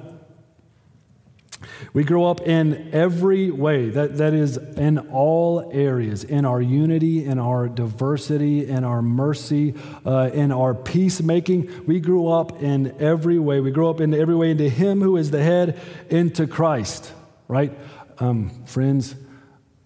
We 1.93 2.03
grow 2.03 2.25
up 2.25 2.41
in 2.41 2.89
every 2.93 3.51
way. 3.51 3.89
That, 3.89 4.17
that 4.17 4.33
is 4.33 4.57
in 4.57 4.97
all 4.97 5.69
areas, 5.73 6.23
in 6.23 6.45
our 6.45 6.61
unity, 6.61 7.25
in 7.25 7.39
our 7.39 7.67
diversity, 7.67 8.67
in 8.67 8.83
our 8.83 9.01
mercy, 9.01 9.75
uh, 10.05 10.29
in 10.33 10.51
our 10.51 10.73
peacemaking. 10.73 11.85
We 11.85 11.99
grew 11.99 12.27
up 12.27 12.61
in 12.61 12.95
every 13.01 13.39
way. 13.39 13.59
We 13.59 13.71
grow 13.71 13.89
up 13.89 14.01
in 14.01 14.13
every 14.13 14.35
way 14.35 14.51
into 14.51 14.69
Him 14.69 15.01
who 15.01 15.17
is 15.17 15.31
the 15.31 15.43
head, 15.43 15.79
into 16.09 16.47
Christ, 16.47 17.11
right? 17.47 17.71
Um, 18.19 18.65
friends, 18.65 19.15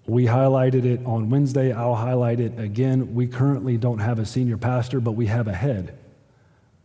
we 0.06 0.25
highlighted 0.25 0.86
it 0.86 1.06
on 1.06 1.29
Wednesday. 1.29 1.71
I'll 1.71 1.95
highlight 1.95 2.39
it 2.39 2.60
again. 2.60 3.13
We 3.13 3.27
currently 3.27 3.77
don't 3.77 3.99
have 3.99 4.19
a 4.19 4.25
senior 4.25 4.58
pastor, 4.58 4.99
but 4.99 5.12
we 5.12 5.27
have 5.27 5.47
a 5.47 5.53
head. 5.53 5.97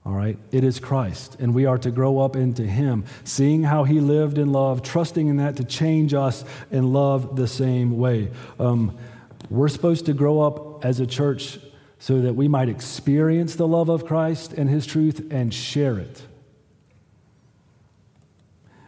All 0.04 0.14
right? 0.14 0.38
It 0.52 0.64
is 0.64 0.80
Christ. 0.80 1.36
And 1.38 1.54
we 1.54 1.66
are 1.66 1.78
to 1.78 1.90
grow 1.90 2.18
up 2.18 2.36
into 2.36 2.62
Him, 2.62 3.04
seeing 3.24 3.62
how 3.62 3.84
He 3.84 4.00
lived 4.00 4.38
in 4.38 4.52
love, 4.52 4.82
trusting 4.82 5.26
in 5.26 5.36
that 5.36 5.56
to 5.56 5.64
change 5.64 6.14
us 6.14 6.44
and 6.70 6.92
love 6.92 7.36
the 7.36 7.48
same 7.48 7.98
way. 7.98 8.30
Um, 8.58 8.96
we're 9.50 9.68
supposed 9.68 10.06
to 10.06 10.12
grow 10.12 10.40
up 10.40 10.84
as 10.84 11.00
a 11.00 11.06
church 11.06 11.58
so 11.98 12.20
that 12.20 12.34
we 12.34 12.48
might 12.48 12.68
experience 12.68 13.56
the 13.56 13.66
love 13.66 13.88
of 13.88 14.06
Christ 14.06 14.52
and 14.52 14.68
His 14.68 14.86
truth 14.86 15.26
and 15.30 15.52
share 15.52 15.98
it. 15.98 16.22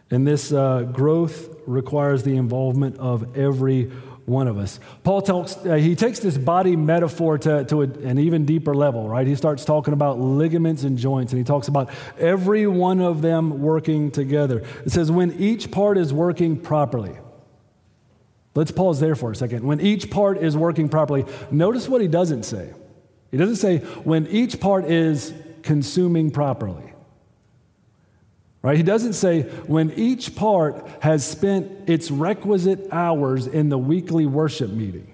And 0.09 0.27
this 0.27 0.51
uh, 0.51 0.83
growth 0.83 1.55
requires 1.65 2.23
the 2.23 2.35
involvement 2.35 2.97
of 2.97 3.37
every 3.37 3.91
one 4.31 4.47
of 4.47 4.57
us. 4.57 4.79
Paul 5.03 5.21
talks, 5.21 5.57
uh, 5.57 5.75
he 5.75 5.95
takes 5.95 6.19
this 6.19 6.37
body 6.37 6.75
metaphor 6.75 7.37
to, 7.37 7.65
to 7.65 7.83
a, 7.83 7.85
an 7.85 8.17
even 8.17 8.45
deeper 8.45 8.73
level, 8.73 9.07
right? 9.07 9.27
He 9.27 9.35
starts 9.35 9.65
talking 9.65 9.93
about 9.93 10.19
ligaments 10.19 10.83
and 10.83 10.97
joints, 10.97 11.33
and 11.33 11.39
he 11.39 11.43
talks 11.43 11.67
about 11.67 11.89
every 12.17 12.65
one 12.65 13.01
of 13.01 13.21
them 13.21 13.61
working 13.61 14.09
together. 14.09 14.63
It 14.85 14.91
says, 14.91 15.11
when 15.11 15.33
each 15.33 15.69
part 15.69 15.97
is 15.97 16.13
working 16.13 16.59
properly. 16.59 17.17
Let's 18.53 18.71
pause 18.71 18.99
there 18.99 19.15
for 19.15 19.31
a 19.31 19.35
second. 19.35 19.63
When 19.63 19.79
each 19.79 20.09
part 20.09 20.37
is 20.37 20.57
working 20.57 20.89
properly, 20.89 21.25
notice 21.51 21.87
what 21.87 22.01
he 22.01 22.07
doesn't 22.07 22.43
say. 22.43 22.73
He 23.31 23.37
doesn't 23.37 23.55
say 23.57 23.77
when 24.03 24.27
each 24.27 24.59
part 24.59 24.85
is 24.85 25.33
consuming 25.63 26.31
properly. 26.31 26.90
Right? 28.61 28.77
He 28.77 28.83
doesn't 28.83 29.13
say 29.13 29.41
when 29.41 29.91
each 29.93 30.35
part 30.35 30.87
has 31.01 31.25
spent 31.25 31.89
its 31.89 32.11
requisite 32.11 32.87
hours 32.91 33.47
in 33.47 33.69
the 33.69 33.77
weekly 33.77 34.27
worship 34.27 34.69
meeting. 34.69 35.07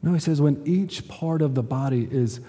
No, 0.00 0.12
he 0.12 0.20
says 0.20 0.40
when 0.40 0.62
each 0.64 1.08
part 1.08 1.42
of 1.42 1.56
the 1.56 1.62
body 1.62 2.08
is 2.08 2.40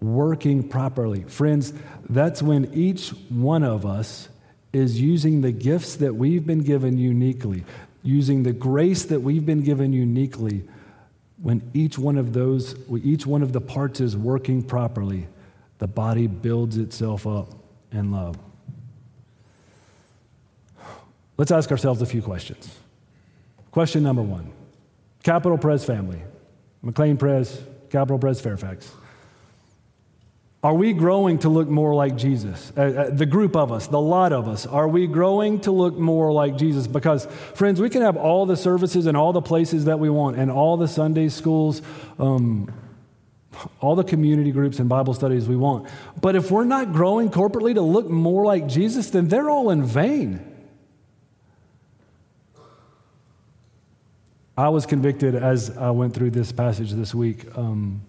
working 0.00 0.66
properly. 0.68 1.24
Friends, 1.24 1.74
that's 2.08 2.42
when 2.42 2.72
each 2.72 3.10
one 3.28 3.62
of 3.62 3.84
us 3.84 4.28
is 4.72 5.00
using 5.00 5.42
the 5.42 5.52
gifts 5.52 5.96
that 5.96 6.14
we've 6.14 6.46
been 6.46 6.62
given 6.62 6.96
uniquely, 6.96 7.64
using 8.02 8.42
the 8.42 8.52
grace 8.52 9.04
that 9.04 9.20
we've 9.20 9.44
been 9.44 9.62
given 9.62 9.92
uniquely. 9.92 10.66
When 11.42 11.62
each 11.74 11.98
one 11.98 12.16
of 12.16 12.32
those, 12.32 12.74
each 13.02 13.26
one 13.26 13.42
of 13.42 13.52
the 13.52 13.60
parts 13.60 14.00
is 14.00 14.16
working 14.16 14.62
properly, 14.62 15.28
the 15.78 15.86
body 15.86 16.26
builds 16.26 16.78
itself 16.78 17.26
up 17.26 17.54
in 17.92 18.10
love. 18.10 18.36
Let's 21.36 21.50
ask 21.50 21.70
ourselves 21.70 22.02
a 22.02 22.06
few 22.06 22.22
questions. 22.22 22.70
Question 23.70 24.02
number 24.02 24.22
one 24.22 24.52
Capital 25.22 25.58
Pres 25.58 25.84
family, 25.84 26.22
McLean 26.82 27.16
Pres, 27.16 27.60
Capital 27.90 28.18
Pres 28.18 28.40
Fairfax. 28.40 28.90
Are 30.62 30.74
we 30.74 30.94
growing 30.94 31.38
to 31.40 31.48
look 31.48 31.68
more 31.68 31.94
like 31.94 32.16
Jesus? 32.16 32.72
Uh, 32.76 32.80
uh, 32.80 33.10
the 33.10 33.26
group 33.26 33.54
of 33.54 33.70
us, 33.70 33.86
the 33.86 34.00
lot 34.00 34.32
of 34.32 34.48
us, 34.48 34.66
are 34.66 34.88
we 34.88 35.06
growing 35.06 35.60
to 35.60 35.70
look 35.70 35.96
more 35.96 36.32
like 36.32 36.56
Jesus? 36.56 36.88
Because, 36.88 37.26
friends, 37.54 37.80
we 37.80 37.88
can 37.88 38.02
have 38.02 38.16
all 38.16 38.46
the 38.46 38.56
services 38.56 39.06
and 39.06 39.16
all 39.16 39.32
the 39.32 39.42
places 39.42 39.84
that 39.84 40.00
we 40.00 40.10
want, 40.10 40.38
and 40.38 40.50
all 40.50 40.76
the 40.76 40.88
Sunday 40.88 41.28
schools, 41.28 41.82
um, 42.18 42.72
all 43.80 43.94
the 43.94 44.02
community 44.02 44.50
groups 44.50 44.80
and 44.80 44.88
Bible 44.88 45.14
studies 45.14 45.46
we 45.46 45.56
want. 45.56 45.88
But 46.20 46.34
if 46.34 46.50
we're 46.50 46.64
not 46.64 46.92
growing 46.92 47.30
corporately 47.30 47.74
to 47.74 47.82
look 47.82 48.08
more 48.08 48.44
like 48.44 48.66
Jesus, 48.66 49.10
then 49.10 49.28
they're 49.28 49.48
all 49.48 49.70
in 49.70 49.84
vain. 49.84 50.55
I 54.58 54.70
was 54.70 54.86
convicted 54.86 55.34
as 55.34 55.76
I 55.76 55.90
went 55.90 56.14
through 56.14 56.30
this 56.30 56.50
passage 56.50 56.90
this 56.92 57.14
week, 57.14 57.44
um, 57.58 58.00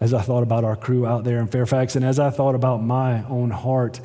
as 0.00 0.12
I 0.12 0.20
thought 0.20 0.42
about 0.42 0.64
our 0.64 0.74
crew 0.74 1.06
out 1.06 1.22
there 1.22 1.38
in 1.38 1.46
Fairfax, 1.46 1.94
and 1.94 2.04
as 2.04 2.18
I 2.18 2.30
thought 2.30 2.56
about 2.56 2.82
my 2.82 3.24
own 3.28 3.50
heart 3.50 4.00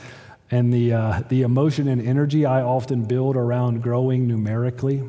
and 0.52 0.72
the, 0.72 0.94
uh, 0.94 1.24
the 1.30 1.42
emotion 1.42 1.88
and 1.88 2.00
energy 2.00 2.46
I 2.46 2.62
often 2.62 3.06
build 3.06 3.38
around 3.38 3.82
growing 3.82 4.28
numerically 4.28 5.02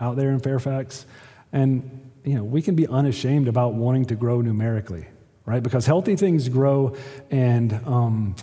out 0.00 0.14
there 0.14 0.30
in 0.30 0.38
Fairfax. 0.38 1.06
And, 1.52 2.12
you 2.22 2.34
know, 2.34 2.44
we 2.44 2.62
can 2.62 2.76
be 2.76 2.86
unashamed 2.86 3.48
about 3.48 3.74
wanting 3.74 4.04
to 4.06 4.14
grow 4.14 4.42
numerically, 4.42 5.06
right? 5.44 5.62
Because 5.62 5.86
healthy 5.86 6.14
things 6.14 6.48
grow, 6.48 6.94
and 7.32 7.72
um, 7.84 8.36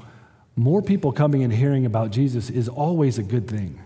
more 0.57 0.81
people 0.81 1.13
coming 1.13 1.43
and 1.43 1.53
hearing 1.53 1.85
about 1.85 2.11
Jesus 2.11 2.49
is 2.49 2.67
always 2.67 3.17
a 3.17 3.23
good 3.23 3.47
thing. 3.47 3.79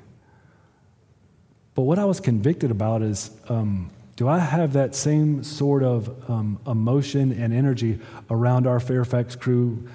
But 1.75 1.83
what 1.83 1.97
I 1.97 2.05
was 2.05 2.19
convicted 2.19 2.71
about 2.71 3.01
is 3.01 3.31
um, 3.49 3.89
do 4.15 4.27
I 4.27 4.39
have 4.39 4.73
that 4.73 4.93
same 4.93 5.43
sort 5.43 5.83
of 5.83 6.29
um, 6.29 6.59
emotion 6.67 7.31
and 7.31 7.53
energy 7.53 7.99
around 8.29 8.67
our 8.67 8.79
Fairfax 8.79 9.35
crew 9.35 9.87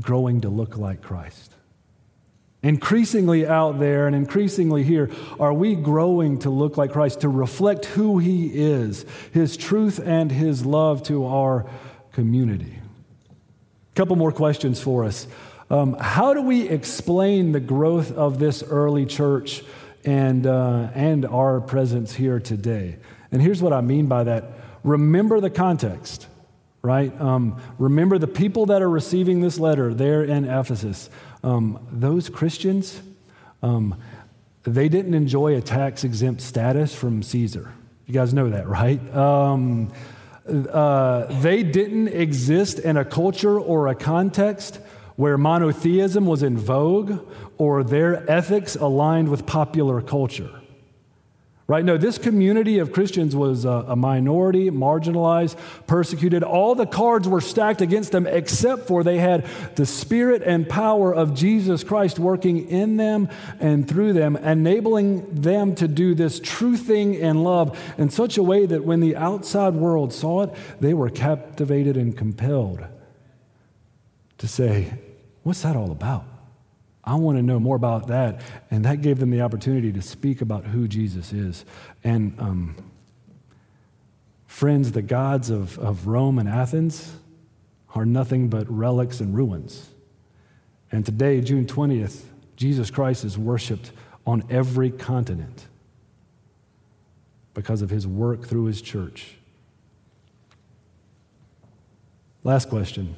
growing 0.00 0.42
to 0.42 0.48
look 0.48 0.76
like 0.76 1.02
Christ? 1.02 1.52
Increasingly 2.62 3.46
out 3.46 3.78
there 3.78 4.06
and 4.06 4.14
increasingly 4.14 4.82
here, 4.82 5.10
are 5.38 5.52
we 5.52 5.74
growing 5.74 6.38
to 6.40 6.50
look 6.50 6.76
like 6.76 6.92
Christ, 6.92 7.20
to 7.20 7.28
reflect 7.28 7.84
who 7.86 8.18
He 8.18 8.46
is, 8.46 9.04
His 9.32 9.56
truth 9.56 10.00
and 10.04 10.30
His 10.30 10.64
love 10.64 11.02
to 11.04 11.26
our 11.26 11.66
community? 12.12 12.78
A 13.92 13.94
couple 13.94 14.16
more 14.16 14.32
questions 14.32 14.80
for 14.80 15.04
us. 15.04 15.26
Um, 15.70 15.96
how 16.00 16.34
do 16.34 16.42
we 16.42 16.68
explain 16.68 17.50
the 17.50 17.60
growth 17.60 18.12
of 18.12 18.38
this 18.38 18.62
early 18.62 19.06
church 19.06 19.64
and, 20.06 20.46
uh, 20.46 20.88
and 20.94 21.26
our 21.26 21.60
presence 21.60 22.14
here 22.14 22.38
today. 22.38 22.96
And 23.32 23.42
here's 23.42 23.60
what 23.60 23.72
I 23.72 23.80
mean 23.80 24.06
by 24.06 24.24
that 24.24 24.52
remember 24.84 25.40
the 25.40 25.50
context, 25.50 26.28
right? 26.80 27.12
Um, 27.20 27.60
remember 27.78 28.16
the 28.16 28.28
people 28.28 28.66
that 28.66 28.80
are 28.80 28.88
receiving 28.88 29.40
this 29.40 29.58
letter 29.58 29.92
there 29.92 30.22
in 30.22 30.44
Ephesus. 30.44 31.10
Um, 31.42 31.84
those 31.90 32.28
Christians, 32.28 33.02
um, 33.62 34.00
they 34.62 34.88
didn't 34.88 35.14
enjoy 35.14 35.56
a 35.56 35.60
tax 35.60 36.04
exempt 36.04 36.40
status 36.40 36.94
from 36.94 37.22
Caesar. 37.22 37.72
You 38.06 38.14
guys 38.14 38.32
know 38.32 38.48
that, 38.50 38.68
right? 38.68 39.14
Um, 39.14 39.92
uh, 40.48 41.26
they 41.40 41.64
didn't 41.64 42.08
exist 42.08 42.78
in 42.78 42.96
a 42.96 43.04
culture 43.04 43.58
or 43.58 43.88
a 43.88 43.96
context 43.96 44.78
where 45.16 45.38
monotheism 45.38 46.26
was 46.26 46.42
in 46.42 46.56
vogue 46.56 47.26
or 47.58 47.82
their 47.82 48.30
ethics 48.30 48.76
aligned 48.76 49.28
with 49.28 49.46
popular 49.46 50.00
culture. 50.00 50.50
Right? 51.68 51.84
No, 51.84 51.96
this 51.96 52.16
community 52.16 52.78
of 52.78 52.92
Christians 52.92 53.34
was 53.34 53.64
a, 53.64 53.96
minority, 53.96 54.70
marginalized, 54.70 55.56
persecuted. 55.88 56.44
All 56.44 56.76
the 56.76 56.86
cards 56.86 57.26
were 57.26 57.40
stacked 57.40 57.80
against 57.80 58.12
them 58.12 58.24
except 58.24 58.86
for 58.86 59.02
they 59.02 59.18
had 59.18 59.48
the 59.74 59.84
spirit 59.84 60.42
and 60.44 60.68
power 60.68 61.12
of 61.12 61.34
Jesus 61.34 61.82
Christ 61.82 62.20
working 62.20 62.68
in 62.68 62.98
them 62.98 63.28
and 63.58 63.88
through 63.88 64.12
them, 64.12 64.36
enabling 64.36 65.26
them 65.34 65.74
to 65.76 65.88
do 65.88 66.14
this 66.14 66.38
true 66.38 66.76
thing 66.76 67.14
in 67.14 67.42
love 67.42 67.76
in 67.98 68.10
such 68.10 68.38
a 68.38 68.44
way 68.44 68.64
that 68.64 68.84
when 68.84 69.00
the 69.00 69.16
outside 69.16 69.74
world 69.74 70.12
saw 70.12 70.42
it, 70.42 70.54
they 70.80 70.94
were 70.94 71.10
captivated 71.10 71.96
and 71.96 72.16
compelled 72.16 72.86
to 74.38 74.46
say, 74.46 74.92
What's 75.46 75.62
that 75.62 75.76
all 75.76 75.92
about? 75.92 76.24
I 77.04 77.14
want 77.14 77.38
to 77.38 77.42
know 77.42 77.60
more 77.60 77.76
about 77.76 78.08
that. 78.08 78.40
And 78.68 78.84
that 78.84 79.00
gave 79.00 79.20
them 79.20 79.30
the 79.30 79.42
opportunity 79.42 79.92
to 79.92 80.02
speak 80.02 80.40
about 80.40 80.64
who 80.64 80.88
Jesus 80.88 81.32
is. 81.32 81.64
And 82.02 82.34
um, 82.40 82.74
friends, 84.48 84.90
the 84.90 85.02
gods 85.02 85.48
of, 85.48 85.78
of 85.78 86.08
Rome 86.08 86.40
and 86.40 86.48
Athens 86.48 87.14
are 87.94 88.04
nothing 88.04 88.48
but 88.48 88.68
relics 88.68 89.20
and 89.20 89.36
ruins. 89.36 89.88
And 90.90 91.06
today, 91.06 91.40
June 91.40 91.64
20th, 91.64 92.24
Jesus 92.56 92.90
Christ 92.90 93.24
is 93.24 93.38
worshiped 93.38 93.92
on 94.26 94.42
every 94.50 94.90
continent 94.90 95.68
because 97.54 97.82
of 97.82 97.90
his 97.90 98.04
work 98.04 98.48
through 98.48 98.64
his 98.64 98.82
church. 98.82 99.36
Last 102.42 102.68
question 102.68 103.14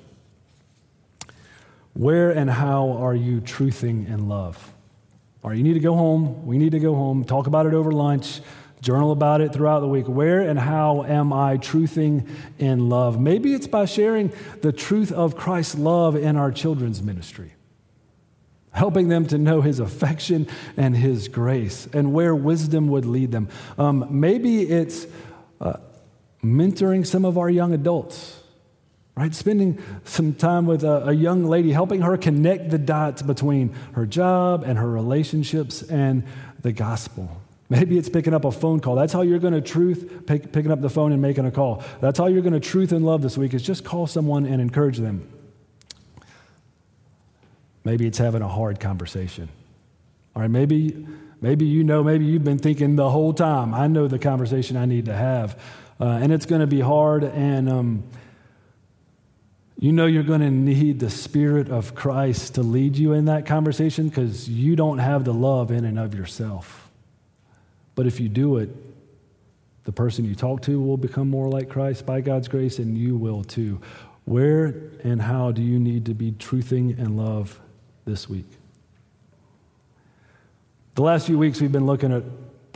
Where 1.98 2.30
and 2.30 2.48
how 2.48 2.90
are 2.92 3.14
you 3.14 3.40
truthing 3.40 4.08
in 4.08 4.28
love? 4.28 4.72
All 5.42 5.50
right, 5.50 5.56
you 5.56 5.64
need 5.64 5.74
to 5.74 5.80
go 5.80 5.96
home. 5.96 6.46
We 6.46 6.56
need 6.56 6.70
to 6.70 6.78
go 6.78 6.94
home. 6.94 7.24
Talk 7.24 7.48
about 7.48 7.66
it 7.66 7.74
over 7.74 7.90
lunch. 7.90 8.40
Journal 8.80 9.10
about 9.10 9.40
it 9.40 9.52
throughout 9.52 9.80
the 9.80 9.88
week. 9.88 10.06
Where 10.06 10.42
and 10.42 10.60
how 10.60 11.02
am 11.02 11.32
I 11.32 11.56
truthing 11.56 12.28
in 12.56 12.88
love? 12.88 13.20
Maybe 13.20 13.52
it's 13.52 13.66
by 13.66 13.86
sharing 13.86 14.32
the 14.60 14.70
truth 14.70 15.10
of 15.10 15.34
Christ's 15.34 15.74
love 15.74 16.14
in 16.14 16.36
our 16.36 16.52
children's 16.52 17.02
ministry, 17.02 17.54
helping 18.70 19.08
them 19.08 19.26
to 19.26 19.36
know 19.36 19.60
his 19.60 19.80
affection 19.80 20.46
and 20.76 20.96
his 20.96 21.26
grace 21.26 21.88
and 21.92 22.12
where 22.12 22.32
wisdom 22.32 22.86
would 22.90 23.06
lead 23.06 23.32
them. 23.32 23.48
Um, 23.76 24.06
maybe 24.08 24.62
it's 24.62 25.04
uh, 25.60 25.78
mentoring 26.44 27.04
some 27.04 27.24
of 27.24 27.36
our 27.36 27.50
young 27.50 27.74
adults 27.74 28.37
right? 29.18 29.34
Spending 29.34 29.82
some 30.04 30.32
time 30.32 30.64
with 30.64 30.84
a, 30.84 31.08
a, 31.08 31.12
young 31.12 31.44
lady, 31.44 31.72
helping 31.72 32.02
her 32.02 32.16
connect 32.16 32.70
the 32.70 32.78
dots 32.78 33.20
between 33.20 33.74
her 33.94 34.06
job 34.06 34.62
and 34.64 34.78
her 34.78 34.88
relationships 34.88 35.82
and 35.82 36.22
the 36.60 36.70
gospel. 36.70 37.28
Maybe 37.68 37.98
it's 37.98 38.08
picking 38.08 38.32
up 38.32 38.44
a 38.44 38.52
phone 38.52 38.78
call. 38.78 38.94
That's 38.94 39.12
how 39.12 39.22
you're 39.22 39.40
going 39.40 39.54
to 39.54 39.60
truth, 39.60 40.24
pick, 40.26 40.52
picking 40.52 40.70
up 40.70 40.80
the 40.80 40.88
phone 40.88 41.10
and 41.10 41.20
making 41.20 41.46
a 41.46 41.50
call. 41.50 41.82
That's 42.00 42.16
how 42.16 42.26
you're 42.26 42.42
going 42.42 42.52
to 42.52 42.60
truth 42.60 42.92
and 42.92 43.04
love 43.04 43.20
this 43.20 43.36
week 43.36 43.54
is 43.54 43.62
just 43.62 43.84
call 43.84 44.06
someone 44.06 44.46
and 44.46 44.62
encourage 44.62 44.98
them. 44.98 45.28
Maybe 47.82 48.06
it's 48.06 48.18
having 48.18 48.40
a 48.40 48.48
hard 48.48 48.78
conversation. 48.78 49.48
All 50.36 50.42
right, 50.42 50.50
maybe, 50.50 51.08
maybe 51.40 51.66
you 51.66 51.82
know, 51.82 52.04
maybe 52.04 52.24
you've 52.24 52.44
been 52.44 52.58
thinking 52.58 52.94
the 52.94 53.10
whole 53.10 53.34
time, 53.34 53.74
I 53.74 53.88
know 53.88 54.06
the 54.06 54.20
conversation 54.20 54.76
I 54.76 54.84
need 54.84 55.06
to 55.06 55.14
have. 55.14 55.60
Uh, 56.00 56.04
and 56.22 56.32
it's 56.32 56.46
going 56.46 56.60
to 56.60 56.68
be 56.68 56.80
hard, 56.80 57.24
and 57.24 57.68
um, 57.68 58.04
you 59.80 59.92
know 59.92 60.06
you're 60.06 60.24
going 60.24 60.40
to 60.40 60.50
need 60.50 60.98
the 60.98 61.10
Spirit 61.10 61.68
of 61.68 61.94
Christ 61.94 62.56
to 62.56 62.62
lead 62.62 62.96
you 62.96 63.12
in 63.12 63.26
that 63.26 63.46
conversation 63.46 64.08
because 64.08 64.48
you 64.48 64.74
don't 64.74 64.98
have 64.98 65.24
the 65.24 65.32
love 65.32 65.70
in 65.70 65.84
and 65.84 65.98
of 65.98 66.14
yourself. 66.14 66.90
But 67.94 68.06
if 68.06 68.18
you 68.18 68.28
do 68.28 68.56
it, 68.56 68.70
the 69.84 69.92
person 69.92 70.24
you 70.24 70.34
talk 70.34 70.62
to 70.62 70.80
will 70.80 70.96
become 70.96 71.30
more 71.30 71.48
like 71.48 71.68
Christ 71.68 72.04
by 72.04 72.20
God's 72.20 72.48
grace, 72.48 72.78
and 72.78 72.98
you 72.98 73.16
will 73.16 73.44
too. 73.44 73.80
Where 74.24 74.74
and 75.04 75.22
how 75.22 75.52
do 75.52 75.62
you 75.62 75.78
need 75.78 76.06
to 76.06 76.14
be 76.14 76.32
truthing 76.32 76.98
and 76.98 77.16
love 77.16 77.58
this 78.04 78.28
week? 78.28 78.46
The 80.96 81.02
last 81.02 81.26
few 81.26 81.38
weeks, 81.38 81.60
we've 81.60 81.72
been 81.72 81.86
looking 81.86 82.12
at 82.12 82.24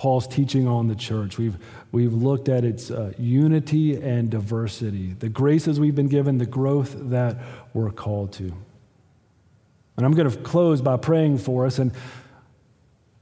Paul's 0.02 0.26
teaching 0.26 0.66
on 0.66 0.88
the 0.88 0.96
church. 0.96 1.38
We've, 1.38 1.56
we've 1.92 2.12
looked 2.12 2.48
at 2.48 2.64
its 2.64 2.90
uh, 2.90 3.12
unity 3.20 3.94
and 3.94 4.28
diversity, 4.28 5.12
the 5.12 5.28
graces 5.28 5.78
we've 5.78 5.94
been 5.94 6.08
given, 6.08 6.38
the 6.38 6.44
growth 6.44 6.96
that 7.10 7.38
we're 7.72 7.92
called 7.92 8.32
to. 8.32 8.52
And 9.96 10.04
I'm 10.04 10.10
going 10.10 10.28
to 10.28 10.36
close 10.38 10.82
by 10.82 10.96
praying 10.96 11.38
for 11.38 11.66
us. 11.66 11.78
And 11.78 11.92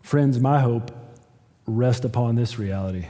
friends, 0.01 0.41
my 0.41 0.59
hope 0.59 0.91
rest 1.67 2.07
upon 2.07 2.37
this 2.37 2.59
reality 2.59 3.05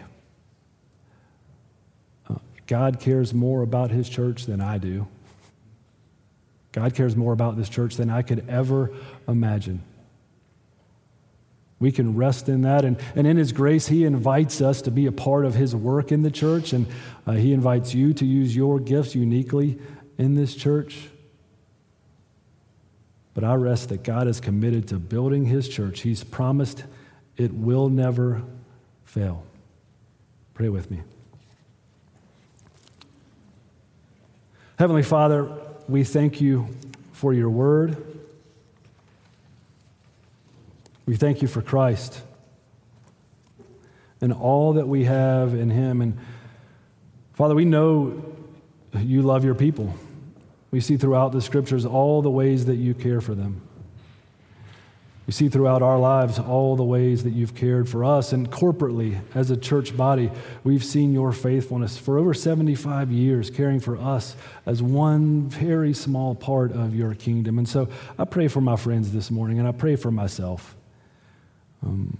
uh, 2.29 2.39
God 2.67 2.99
cares 2.99 3.33
more 3.33 3.63
about 3.63 3.93
his 3.93 4.09
church 4.09 4.47
than 4.47 4.61
I 4.61 4.79
do. 4.79 5.07
God 6.73 6.97
cares 6.97 7.15
more 7.15 7.33
about 7.33 7.57
this 7.57 7.69
church 7.69 7.95
than 7.95 8.11
I 8.11 8.23
could 8.23 8.49
ever 8.49 8.91
imagine. 9.29 9.85
We 11.81 11.91
can 11.91 12.15
rest 12.15 12.49
in 12.49 12.63
that. 12.63 12.85
And, 12.85 12.99
and 13.17 13.27
in 13.27 13.39
His 13.39 13.53
grace, 13.53 13.89
He 13.89 14.05
invites 14.05 14.61
us 14.61 14.83
to 14.83 14.91
be 14.91 15.07
a 15.07 15.13
part 15.13 15.47
of 15.47 15.55
His 15.55 15.75
work 15.75 16.13
in 16.13 16.23
the 16.23 16.31
church. 16.31 16.73
And 16.73 16.87
uh, 17.27 17.33
He 17.33 17.53
invites 17.53 17.95
you 17.95 18.13
to 18.15 18.27
use 18.27 18.55
your 18.55 18.79
gifts 18.79 19.15
uniquely 19.15 19.79
in 20.19 20.35
this 20.35 20.55
church. 20.55 21.09
But 23.33 23.45
I 23.45 23.55
rest 23.55 23.89
that 23.89 24.03
God 24.03 24.29
is 24.29 24.41
committed 24.41 24.89
to 24.89 24.99
building 24.99 25.47
His 25.47 25.69
church. 25.69 26.03
He's 26.03 26.23
promised 26.23 26.85
it 27.37 27.55
will 27.55 27.89
never 27.89 28.43
fail. 29.05 29.45
Pray 30.53 30.69
with 30.69 30.91
me. 30.91 31.01
Heavenly 34.79 35.03
Father, 35.03 35.51
we 35.89 36.05
thank 36.05 36.41
you 36.41 36.69
for 37.13 37.33
your 37.33 37.49
word. 37.49 38.10
We 41.11 41.17
thank 41.17 41.43
you 41.43 41.49
for 41.49 41.61
Christ 41.61 42.23
and 44.21 44.33
all 44.33 44.75
that 44.75 44.87
we 44.87 45.07
have 45.07 45.55
in 45.55 45.69
him. 45.69 46.03
And 46.03 46.17
Father, 47.33 47.57
we 47.57 47.65
know 47.65 48.37
you 48.97 49.23
love 49.23 49.45
your 49.45 49.57
people. 49.57 49.93
We 50.71 50.79
see 50.79 50.97
throughout 50.97 51.33
the 51.33 51.43
scriptures 51.43 51.85
all 51.85 52.23
the 52.23 52.31
ways 52.31 52.67
that 52.67 52.77
you 52.77 52.95
care 52.95 53.21
for 53.21 53.35
them. 53.35 53.61
We 55.27 55.33
see 55.33 55.49
throughout 55.49 55.83
our 55.83 55.99
lives 55.99 56.39
all 56.39 56.77
the 56.77 56.85
ways 56.85 57.25
that 57.25 57.31
you've 57.31 57.57
cared 57.57 57.89
for 57.89 58.05
us. 58.05 58.33
And 58.33 58.49
corporately, 58.49 59.21
as 59.35 59.51
a 59.51 59.57
church 59.57 59.97
body, 59.97 60.31
we've 60.63 60.85
seen 60.85 61.13
your 61.13 61.33
faithfulness 61.33 61.99
for 61.99 62.19
over 62.19 62.33
75 62.33 63.11
years, 63.11 63.51
caring 63.51 63.81
for 63.81 63.97
us 63.97 64.37
as 64.65 64.81
one 64.81 65.49
very 65.49 65.93
small 65.93 66.37
part 66.37 66.71
of 66.71 66.95
your 66.95 67.17
kingdom. 67.17 67.59
And 67.59 67.69
so 67.69 67.89
I 68.17 68.27
pray 68.27 68.47
for 68.47 68.61
my 68.61 68.77
friends 68.77 69.11
this 69.11 69.29
morning, 69.29 69.59
and 69.59 69.67
I 69.67 69.73
pray 69.73 69.97
for 69.97 70.13
myself. 70.13 70.77
Um, 71.83 72.19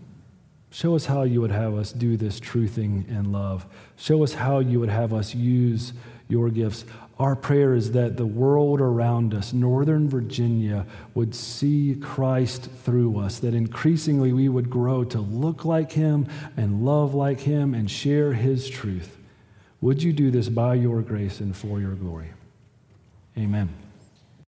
show 0.71 0.95
us 0.95 1.07
how 1.07 1.23
you 1.23 1.41
would 1.41 1.51
have 1.51 1.75
us 1.75 1.93
do 1.93 2.17
this 2.17 2.41
truthing 2.41 3.09
and 3.09 3.33
love. 3.33 3.67
Show 3.97 4.23
us 4.23 4.35
how 4.35 4.61
you 4.61 4.81
would 4.81 4.89
have 4.89 5.13
us 5.13 5.35
use 5.35 5.93
your 6.29 6.49
gifts. 6.49 6.85
Our 7.19 7.37
prayer 7.37 7.75
is 7.75 7.93
that 7.93 8.17
the 8.17 8.27
world 8.27 8.81
around 8.81 9.35
us, 9.35 9.53
Northern 9.53 10.09
Virginia, 10.09 10.87
would 11.15 11.35
see 11.35 11.97
Christ 12.01 12.71
through 12.85 13.19
us, 13.19 13.41
that 13.41 13.53
increasingly 13.53 14.33
we 14.33 14.49
would 14.49 14.71
grow 14.71 15.05
to 15.05 15.21
look 15.21 15.65
like 15.65 15.93
Him 15.93 16.27
and 16.57 16.85
love 16.85 17.15
like 17.15 17.41
Him 17.41 17.75
and 17.75 17.91
share 17.91 18.33
His 18.33 18.71
truth. 18.71 19.19
Would 19.83 20.03
you 20.03 20.13
do 20.13 20.31
this 20.31 20.49
by 20.49 20.75
your 20.75 21.03
grace 21.03 21.41
and 21.41 21.55
for 21.55 21.81
your 21.81 21.95
glory? 21.95 22.31
Amen. 23.37 23.80